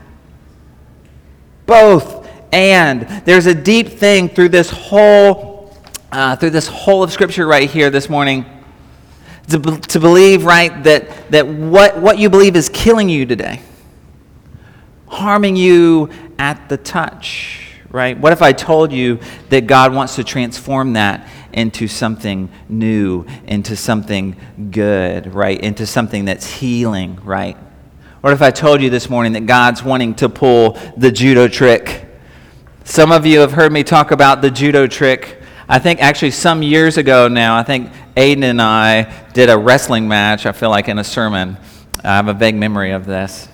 Both 1.66 2.28
and. 2.52 3.02
There's 3.24 3.46
a 3.46 3.54
deep 3.54 3.88
thing 3.88 4.28
through 4.28 4.50
this 4.50 4.70
whole, 4.70 5.76
uh, 6.12 6.36
through 6.36 6.50
this 6.50 6.68
whole 6.68 7.02
of 7.02 7.10
Scripture 7.10 7.48
right 7.48 7.68
here 7.68 7.90
this 7.90 8.08
morning 8.08 8.46
to, 9.48 9.58
to 9.58 10.00
believe, 10.00 10.44
right, 10.44 10.82
that, 10.84 11.30
that 11.30 11.46
what, 11.46 11.98
what 11.98 12.18
you 12.18 12.28
believe 12.28 12.54
is 12.56 12.68
killing 12.68 13.08
you 13.08 13.24
today, 13.24 13.62
harming 15.06 15.56
you 15.56 16.10
at 16.38 16.68
the 16.68 16.76
touch, 16.76 17.78
right? 17.90 18.18
What 18.18 18.32
if 18.32 18.42
I 18.42 18.52
told 18.52 18.92
you 18.92 19.18
that 19.48 19.66
God 19.66 19.94
wants 19.94 20.16
to 20.16 20.24
transform 20.24 20.92
that 20.94 21.28
into 21.52 21.88
something 21.88 22.50
new, 22.68 23.24
into 23.46 23.74
something 23.74 24.36
good, 24.70 25.34
right? 25.34 25.58
Into 25.58 25.86
something 25.86 26.26
that's 26.26 26.46
healing, 26.46 27.18
right? 27.24 27.56
What 28.20 28.32
if 28.32 28.42
I 28.42 28.50
told 28.50 28.82
you 28.82 28.90
this 28.90 29.08
morning 29.08 29.32
that 29.32 29.46
God's 29.46 29.82
wanting 29.82 30.14
to 30.16 30.28
pull 30.28 30.78
the 30.96 31.10
judo 31.10 31.48
trick? 31.48 32.04
Some 32.84 33.12
of 33.12 33.24
you 33.24 33.40
have 33.40 33.52
heard 33.52 33.72
me 33.72 33.82
talk 33.82 34.10
about 34.10 34.42
the 34.42 34.50
judo 34.50 34.86
trick 34.86 35.38
I 35.70 35.78
think 35.78 36.00
actually 36.00 36.30
some 36.30 36.62
years 36.62 36.96
ago 36.96 37.28
now, 37.28 37.54
I 37.54 37.62
think 37.62 37.92
Aiden 38.18 38.42
and 38.42 38.60
I 38.60 39.04
did 39.32 39.48
a 39.48 39.56
wrestling 39.56 40.08
match, 40.08 40.44
I 40.44 40.50
feel 40.50 40.70
like 40.70 40.88
in 40.88 40.98
a 40.98 41.04
sermon. 41.04 41.56
I 42.02 42.16
have 42.16 42.26
a 42.26 42.34
vague 42.34 42.56
memory 42.56 42.90
of 42.90 43.06
this. 43.06 43.48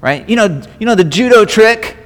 Right? 0.00 0.28
You 0.28 0.36
know, 0.36 0.62
you 0.78 0.86
know 0.86 0.94
the 0.94 1.02
judo 1.02 1.44
trick, 1.44 1.96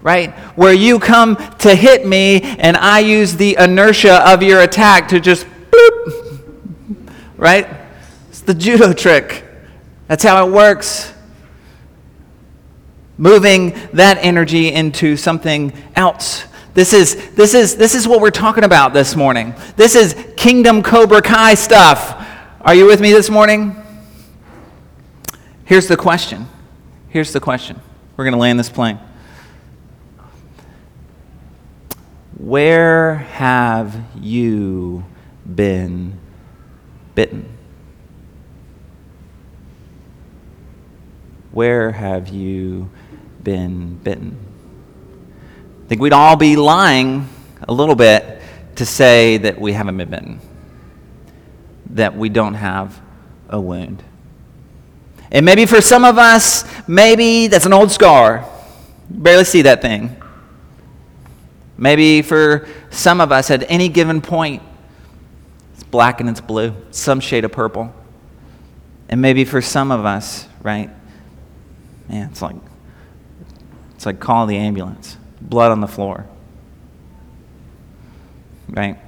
right? 0.00 0.32
Where 0.56 0.72
you 0.72 1.00
come 1.00 1.34
to 1.58 1.74
hit 1.74 2.06
me 2.06 2.42
and 2.42 2.76
I 2.76 3.00
use 3.00 3.34
the 3.34 3.56
inertia 3.58 4.30
of 4.30 4.40
your 4.40 4.60
attack 4.60 5.08
to 5.08 5.18
just 5.18 5.48
boop. 5.72 7.10
Right? 7.36 7.66
It's 8.28 8.42
the 8.42 8.54
judo 8.54 8.92
trick. 8.92 9.44
That's 10.06 10.22
how 10.22 10.46
it 10.46 10.52
works. 10.52 11.12
Moving 13.16 13.76
that 13.94 14.18
energy 14.20 14.72
into 14.72 15.16
something 15.16 15.72
else. 15.96 16.44
This 16.78 16.92
is, 16.92 17.30
this, 17.30 17.54
is, 17.54 17.74
this 17.74 17.96
is 17.96 18.06
what 18.06 18.20
we're 18.20 18.30
talking 18.30 18.62
about 18.62 18.92
this 18.92 19.16
morning. 19.16 19.52
This 19.74 19.96
is 19.96 20.14
Kingdom 20.36 20.84
Cobra 20.84 21.20
Kai 21.20 21.54
stuff. 21.54 22.24
Are 22.60 22.72
you 22.72 22.86
with 22.86 23.00
me 23.00 23.12
this 23.12 23.28
morning? 23.28 23.74
Here's 25.64 25.88
the 25.88 25.96
question. 25.96 26.46
Here's 27.08 27.32
the 27.32 27.40
question. 27.40 27.80
We're 28.16 28.26
going 28.26 28.34
to 28.34 28.38
land 28.38 28.60
this 28.60 28.70
plane. 28.70 29.00
Where 32.36 33.16
have 33.16 34.00
you 34.20 35.04
been 35.52 36.16
bitten? 37.16 37.58
Where 41.50 41.90
have 41.90 42.28
you 42.28 42.88
been 43.42 43.96
bitten? 43.96 44.38
I 45.88 45.90
think 45.90 46.02
we'd 46.02 46.12
all 46.12 46.36
be 46.36 46.54
lying 46.56 47.26
a 47.66 47.72
little 47.72 47.94
bit 47.94 48.42
to 48.76 48.84
say 48.84 49.38
that 49.38 49.58
we 49.58 49.72
haven't 49.72 49.96
been 49.96 50.10
bitten, 50.10 50.40
that 51.92 52.14
we 52.14 52.28
don't 52.28 52.52
have 52.52 53.00
a 53.48 53.58
wound. 53.58 54.04
And 55.30 55.46
maybe 55.46 55.64
for 55.64 55.80
some 55.80 56.04
of 56.04 56.18
us, 56.18 56.66
maybe 56.86 57.46
that's 57.46 57.64
an 57.64 57.72
old 57.72 57.90
scar. 57.90 58.46
barely 59.08 59.44
see 59.44 59.62
that 59.62 59.80
thing. 59.80 60.14
Maybe 61.78 62.20
for 62.20 62.68
some 62.90 63.22
of 63.22 63.32
us, 63.32 63.50
at 63.50 63.64
any 63.70 63.88
given 63.88 64.20
point, 64.20 64.62
it's 65.72 65.84
black 65.84 66.20
and 66.20 66.28
it's 66.28 66.42
blue, 66.42 66.74
some 66.90 67.18
shade 67.18 67.46
of 67.46 67.52
purple. 67.52 67.94
And 69.08 69.22
maybe 69.22 69.46
for 69.46 69.62
some 69.62 69.90
of 69.90 70.04
us, 70.04 70.46
right? 70.60 70.90
Man, 72.10 72.28
it's 72.28 72.42
like 72.42 72.56
it's 73.94 74.04
like 74.04 74.20
calling 74.20 74.50
the 74.50 74.58
ambulance 74.58 75.16
blood 75.48 75.72
on 75.72 75.80
the 75.80 75.88
floor. 75.88 76.26
Right? 78.68 78.98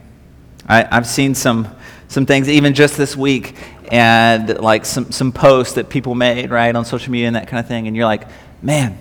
I, 0.67 0.87
I've 0.91 1.07
seen 1.07 1.35
some, 1.35 1.69
some 2.09 2.27
things, 2.27 2.49
even 2.49 2.75
just 2.75 2.97
this 2.97 3.17
week, 3.17 3.57
and 3.91 4.59
like 4.61 4.87
some, 4.87 5.13
some 5.13 5.33
posts 5.33 5.75
that 5.75 5.89
people 5.89 6.15
made, 6.15 6.51
right, 6.51 6.75
on 6.75 6.85
social 6.85 7.13
media 7.13 7.27
and 7.27 7.37
that 7.37 7.49
kind 7.49 7.61
of 7.61 7.69
thing, 7.69 7.87
and 7.87 7.97
you're 7.97 8.07
like, 8.07 8.27
man, 8.63 8.99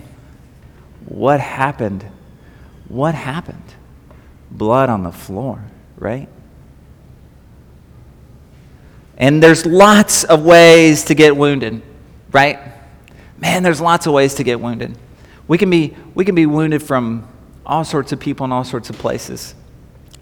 what 1.06 1.40
happened? 1.40 2.04
What 2.88 3.14
happened? 3.14 3.62
Blood 4.50 4.88
on 4.88 5.02
the 5.02 5.12
floor, 5.12 5.64
right? 5.96 6.28
And 9.16 9.42
there's 9.42 9.64
lots 9.64 10.24
of 10.24 10.44
ways 10.44 11.04
to 11.04 11.14
get 11.14 11.36
wounded, 11.36 11.82
right? 12.32 12.58
Man, 13.38 13.62
there's 13.62 13.80
lots 13.80 14.06
of 14.06 14.12
ways 14.12 14.34
to 14.34 14.44
get 14.44 14.60
wounded. 14.60 14.96
We 15.50 15.58
can 15.58 15.68
be, 15.68 15.96
we 16.14 16.24
can 16.24 16.36
be 16.36 16.46
wounded 16.46 16.80
from 16.80 17.26
all 17.66 17.82
sorts 17.82 18.12
of 18.12 18.20
people 18.20 18.44
in 18.44 18.52
all 18.52 18.62
sorts 18.62 18.88
of 18.88 18.96
places 18.98 19.56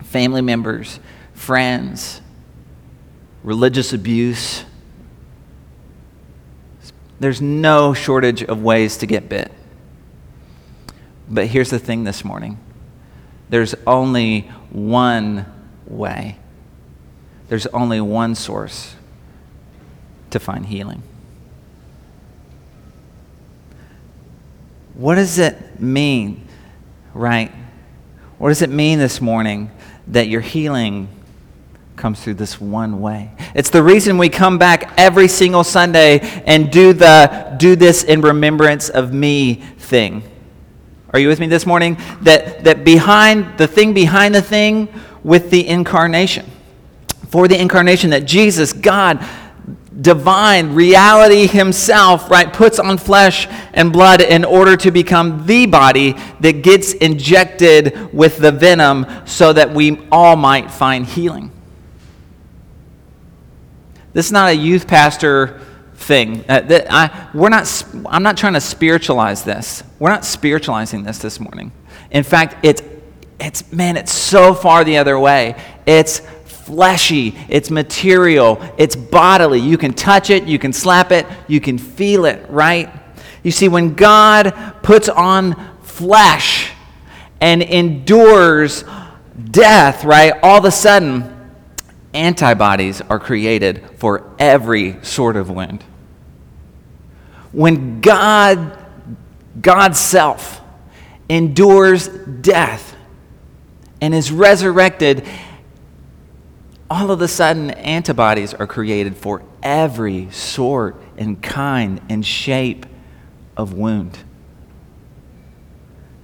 family 0.04 0.40
members, 0.40 1.00
friends, 1.34 2.22
religious 3.42 3.92
abuse. 3.92 4.64
There's 7.20 7.42
no 7.42 7.92
shortage 7.92 8.42
of 8.42 8.62
ways 8.62 8.96
to 8.96 9.06
get 9.06 9.28
bit. 9.28 9.52
But 11.28 11.48
here's 11.48 11.68
the 11.68 11.78
thing 11.78 12.04
this 12.04 12.24
morning 12.24 12.58
there's 13.50 13.74
only 13.86 14.50
one 14.70 15.44
way, 15.86 16.38
there's 17.50 17.66
only 17.66 18.00
one 18.00 18.34
source 18.34 18.94
to 20.30 20.40
find 20.40 20.64
healing. 20.64 21.02
What 24.98 25.14
does 25.14 25.38
it 25.38 25.78
mean, 25.80 26.44
right? 27.14 27.52
What 28.38 28.48
does 28.48 28.62
it 28.62 28.68
mean 28.68 28.98
this 28.98 29.20
morning 29.20 29.70
that 30.08 30.26
your 30.26 30.40
healing 30.40 31.08
comes 31.94 32.20
through 32.20 32.34
this 32.34 32.61
one 32.61 33.00
way? 33.00 33.30
It's 33.54 33.70
the 33.70 33.80
reason 33.80 34.18
we 34.18 34.28
come 34.28 34.58
back 34.58 34.92
every 34.96 35.28
single 35.28 35.62
Sunday 35.62 36.18
and 36.44 36.72
do 36.72 36.92
the 36.92 37.54
do 37.61 37.76
this 37.76 38.02
in 38.02 38.22
remembrance 38.22 38.88
of 38.88 39.12
me 39.12 39.54
thing. 39.54 40.24
Are 41.11 41.20
you 41.20 41.28
with 41.28 41.38
me 41.38 41.46
this 41.46 41.64
morning? 41.64 41.96
That 42.22 42.64
that 42.64 42.82
behind 42.82 43.56
the 43.56 43.68
thing 43.68 43.94
behind 43.94 44.34
the 44.34 44.42
thing 44.42 44.88
with 45.22 45.50
the 45.50 45.64
incarnation. 45.68 46.50
For 47.28 47.46
the 47.46 47.61
incarnation 47.61 48.11
that 48.11 48.24
Jesus, 48.24 48.72
God, 48.72 49.24
divine 50.00 50.74
reality 50.74 51.46
himself, 51.46 52.31
right, 52.31 52.52
puts 52.52 52.78
on 52.78 52.98
flesh 52.98 53.48
and 53.72 53.92
blood 53.92 54.20
in 54.20 54.44
order 54.44 54.76
to 54.76 54.90
become 54.90 55.46
the 55.46 55.66
body 55.66 56.14
that 56.40 56.62
gets 56.62 56.92
injected 56.94 58.12
with 58.12 58.38
the 58.38 58.52
venom 58.52 59.07
so 59.26 59.52
that 59.52 59.72
we 59.72 60.07
all 60.12 60.37
might 60.37 60.70
find 60.70 61.07
healing. 61.07 61.50
This 64.12 64.26
is 64.26 64.33
not 64.33 64.50
a 64.50 64.54
youth 64.54 64.87
pastor 64.87 65.61
thing. 65.94 66.44
Uh, 66.48 66.61
that 66.61 66.87
I, 66.90 67.28
we're 67.35 67.48
not, 67.48 67.85
I'm 68.07 68.22
not 68.22 68.37
trying 68.37 68.54
to 68.54 68.61
spiritualize 68.61 69.44
this. 69.44 69.83
We're 69.98 70.11
not 70.11 70.24
spiritualizing 70.24 71.02
this 71.02 71.18
this 71.18 71.40
morning. 71.40 71.72
In 72.11 72.22
fact, 72.22 72.64
it's, 72.64 72.83
it's, 73.38 73.70
man, 73.72 73.96
it's 73.96 74.12
so 74.12 74.54
far 74.54 74.85
the 74.85 74.98
other 74.98 75.18
way. 75.18 75.61
It's 75.87 76.22
fleshy, 76.68 77.35
it's 77.48 77.70
material, 77.70 78.61
it's 78.76 78.94
bodily. 78.94 79.59
You 79.59 79.78
can 79.78 79.94
touch 79.94 80.28
it, 80.28 80.44
you 80.44 80.59
can 80.59 80.74
slap 80.74 81.12
it, 81.12 81.24
you 81.46 81.61
can 81.61 81.78
feel 81.78 82.26
it, 82.26 82.44
right? 82.50 82.90
You 83.42 83.50
see, 83.50 83.68
when 83.68 83.94
God 83.94 84.52
puts 84.83 85.09
on 85.09 85.57
flesh 85.83 86.70
and 87.40 87.62
endures 87.62 88.85
death, 89.50 90.04
right? 90.04 90.35
All 90.42 90.59
of 90.59 90.66
a 90.66 90.70
sudden, 90.70 91.35
antibodies 92.12 93.00
are 93.00 93.18
created 93.18 93.83
for 93.96 94.35
every 94.38 95.02
sort 95.02 95.37
of 95.37 95.48
wound. 95.48 95.83
When 97.52 98.02
God, 98.02 98.76
God's 99.59 99.98
self, 99.98 100.61
endures 101.31 102.09
death 102.09 102.94
and 104.00 104.14
is 104.14 104.31
resurrected, 104.31 105.26
all 106.90 107.11
of 107.11 107.20
a 107.20 107.29
sudden 107.29 107.70
antibodies 107.70 108.55
are 108.55 108.66
created 108.66 109.16
for 109.16 109.42
every 109.62 110.31
sort 110.31 110.96
and 111.16 111.42
kind 111.42 112.01
and 112.09 112.24
shape 112.24 112.87
of 113.57 113.74
wound. 113.74 114.18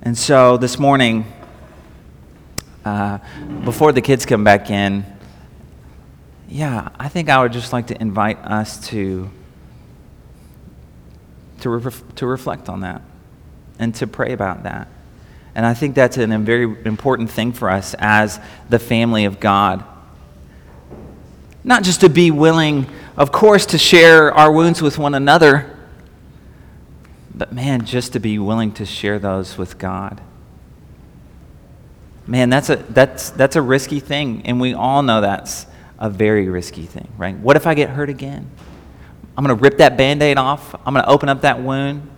And 0.02 0.16
so 0.16 0.56
this 0.56 0.78
morning, 0.78 1.26
uh, 2.84 3.18
before 3.64 3.92
the 3.92 4.00
kids 4.00 4.26
come 4.26 4.44
back 4.44 4.70
in, 4.70 5.04
yeah, 6.48 6.90
I 6.98 7.08
think 7.08 7.28
I 7.28 7.42
would 7.42 7.52
just 7.52 7.72
like 7.72 7.88
to 7.88 8.00
invite 8.00 8.38
us 8.38 8.86
to, 8.88 9.30
to, 11.60 11.90
to 12.16 12.26
reflect 12.26 12.68
on 12.68 12.80
that 12.80 13.02
and 13.78 13.94
to 13.96 14.06
pray 14.06 14.32
about 14.32 14.62
that. 14.62 14.88
And 15.54 15.64
I 15.64 15.74
think 15.74 15.94
that's 15.94 16.16
a 16.16 16.26
very 16.26 16.64
important 16.84 17.30
thing 17.30 17.52
for 17.52 17.70
us 17.70 17.94
as 17.98 18.40
the 18.68 18.78
family 18.78 19.24
of 19.24 19.40
God. 19.40 19.84
Not 21.64 21.82
just 21.82 22.02
to 22.02 22.10
be 22.10 22.30
willing, 22.30 22.86
of 23.16 23.32
course, 23.32 23.64
to 23.66 23.78
share 23.78 24.32
our 24.32 24.52
wounds 24.52 24.82
with 24.82 24.98
one 24.98 25.14
another, 25.14 25.74
but 27.34 27.52
man, 27.52 27.84
just 27.86 28.12
to 28.12 28.20
be 28.20 28.38
willing 28.38 28.70
to 28.72 28.86
share 28.86 29.18
those 29.18 29.58
with 29.58 29.78
God. 29.78 30.20
Man, 32.26 32.48
that's 32.50 32.70
a, 32.70 32.76
that's, 32.76 33.30
that's 33.30 33.56
a 33.56 33.62
risky 33.62 33.98
thing, 33.98 34.42
and 34.44 34.60
we 34.60 34.74
all 34.74 35.02
know 35.02 35.20
that's 35.20 35.66
a 35.98 36.08
very 36.08 36.48
risky 36.48 36.84
thing, 36.86 37.12
right? 37.16 37.36
What 37.36 37.56
if 37.56 37.66
I 37.66 37.74
get 37.74 37.90
hurt 37.90 38.10
again? 38.10 38.50
I'm 39.36 39.44
going 39.44 39.56
to 39.56 39.62
rip 39.62 39.78
that 39.78 39.96
band 39.96 40.22
aid 40.22 40.38
off. 40.38 40.74
I'm 40.86 40.94
going 40.94 41.04
to 41.04 41.10
open 41.10 41.28
up 41.28 41.40
that 41.40 41.60
wound. 41.60 42.08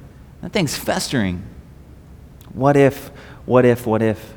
That 0.42 0.52
thing's 0.52 0.76
festering. 0.76 1.42
What 2.52 2.76
if, 2.76 3.08
what 3.46 3.64
if, 3.64 3.86
what 3.86 4.02
if? 4.02 4.34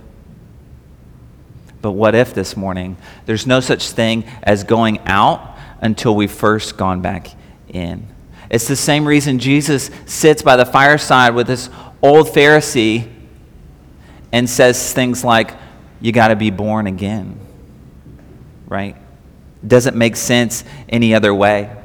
But 1.82 1.92
what 1.92 2.16
if 2.16 2.34
this 2.34 2.58
morning? 2.58 2.98
There's 3.26 3.48
no 3.48 3.60
such 3.60 3.92
thing 3.92 4.26
as 4.44 4.64
going 4.64 5.00
out 5.06 5.58
until 5.82 6.16
we've 6.16 6.32
first 6.32 6.78
gone 6.78 7.02
back 7.02 7.30
in. 7.70 8.08
It's 8.50 8.68
the 8.68 8.76
same 8.76 9.08
reason 9.08 9.40
Jesus 9.40 9.92
sits 10.06 10.42
by 10.42 10.56
the 10.56 10.66
fireside 10.66 11.36
with 11.36 11.48
this 11.48 11.70
old 12.02 12.28
Pharisee 12.28 13.10
and 14.32 14.50
says 14.50 14.94
things 14.94 15.24
like, 15.24 15.52
You 16.02 16.12
got 16.12 16.30
to 16.30 16.36
be 16.36 16.50
born 16.50 16.88
again. 16.88 17.40
Right? 18.68 18.96
Doesn't 19.66 19.96
make 19.96 20.16
sense 20.16 20.64
any 20.88 21.14
other 21.14 21.34
way. 21.34 21.76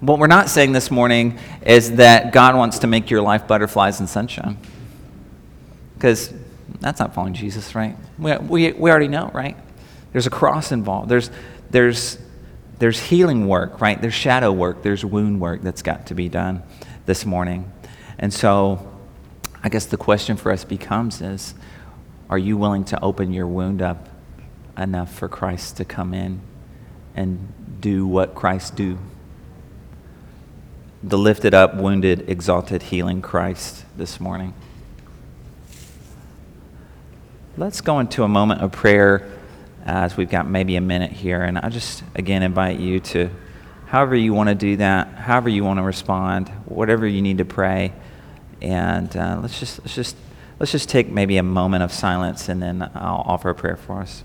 What 0.00 0.18
we're 0.18 0.28
not 0.28 0.48
saying 0.48 0.72
this 0.72 0.90
morning 0.90 1.38
is 1.62 1.96
that 1.96 2.32
God 2.32 2.56
wants 2.56 2.80
to 2.80 2.86
make 2.86 3.10
your 3.10 3.20
life 3.20 3.46
butterflies 3.46 4.00
and 4.00 4.08
sunshine. 4.08 4.56
Because 5.94 6.32
that's 6.80 6.98
not 6.98 7.14
following 7.14 7.34
Jesus, 7.34 7.74
right? 7.74 7.96
We, 8.18 8.36
we, 8.38 8.72
we 8.72 8.90
already 8.90 9.08
know, 9.08 9.30
right? 9.32 9.56
There's 10.12 10.26
a 10.26 10.30
cross 10.30 10.72
involved. 10.72 11.08
There's, 11.08 11.30
there's, 11.70 12.18
there's 12.78 13.00
healing 13.00 13.46
work, 13.46 13.80
right? 13.80 14.00
There's 14.00 14.14
shadow 14.14 14.50
work. 14.50 14.82
There's 14.82 15.04
wound 15.04 15.40
work 15.40 15.62
that's 15.62 15.82
got 15.82 16.06
to 16.06 16.14
be 16.14 16.28
done 16.28 16.62
this 17.06 17.26
morning. 17.26 17.70
And 18.18 18.32
so 18.32 18.90
I 19.62 19.68
guess 19.68 19.86
the 19.86 19.96
question 19.98 20.36
for 20.36 20.50
us 20.50 20.64
becomes 20.64 21.20
is, 21.20 21.54
are 22.30 22.38
you 22.38 22.56
willing 22.56 22.84
to 22.86 23.00
open 23.02 23.32
your 23.32 23.46
wound 23.46 23.82
up 23.82 24.08
enough 24.78 25.12
for 25.12 25.28
Christ 25.28 25.76
to 25.76 25.84
come 25.84 26.14
in 26.14 26.40
and 27.14 27.80
do 27.80 28.06
what 28.06 28.34
Christ 28.34 28.74
do? 28.74 28.98
The 31.02 31.18
lifted 31.18 31.54
up, 31.54 31.74
wounded, 31.74 32.28
exalted, 32.28 32.84
healing 32.84 33.20
Christ 33.20 33.84
this 33.96 34.20
morning. 34.20 34.54
Let's 37.60 37.82
go 37.82 37.98
into 37.98 38.22
a 38.22 38.28
moment 38.28 38.62
of 38.62 38.72
prayer 38.72 39.30
as 39.84 40.16
we've 40.16 40.30
got 40.30 40.48
maybe 40.48 40.76
a 40.76 40.80
minute 40.80 41.12
here. 41.12 41.42
And 41.42 41.58
I 41.58 41.68
just, 41.68 42.02
again, 42.14 42.42
invite 42.42 42.80
you 42.80 43.00
to, 43.00 43.28
however 43.84 44.16
you 44.16 44.32
want 44.32 44.48
to 44.48 44.54
do 44.54 44.78
that, 44.78 45.08
however 45.08 45.50
you 45.50 45.62
want 45.62 45.76
to 45.76 45.82
respond, 45.82 46.48
whatever 46.64 47.06
you 47.06 47.20
need 47.20 47.36
to 47.36 47.44
pray. 47.44 47.92
And 48.62 49.14
uh, 49.14 49.40
let's, 49.42 49.60
just, 49.60 49.78
let's, 49.80 49.94
just, 49.94 50.16
let's 50.58 50.72
just 50.72 50.88
take 50.88 51.10
maybe 51.10 51.36
a 51.36 51.42
moment 51.42 51.82
of 51.82 51.92
silence 51.92 52.48
and 52.48 52.62
then 52.62 52.90
I'll 52.94 53.24
offer 53.26 53.50
a 53.50 53.54
prayer 53.54 53.76
for 53.76 54.00
us. 54.00 54.24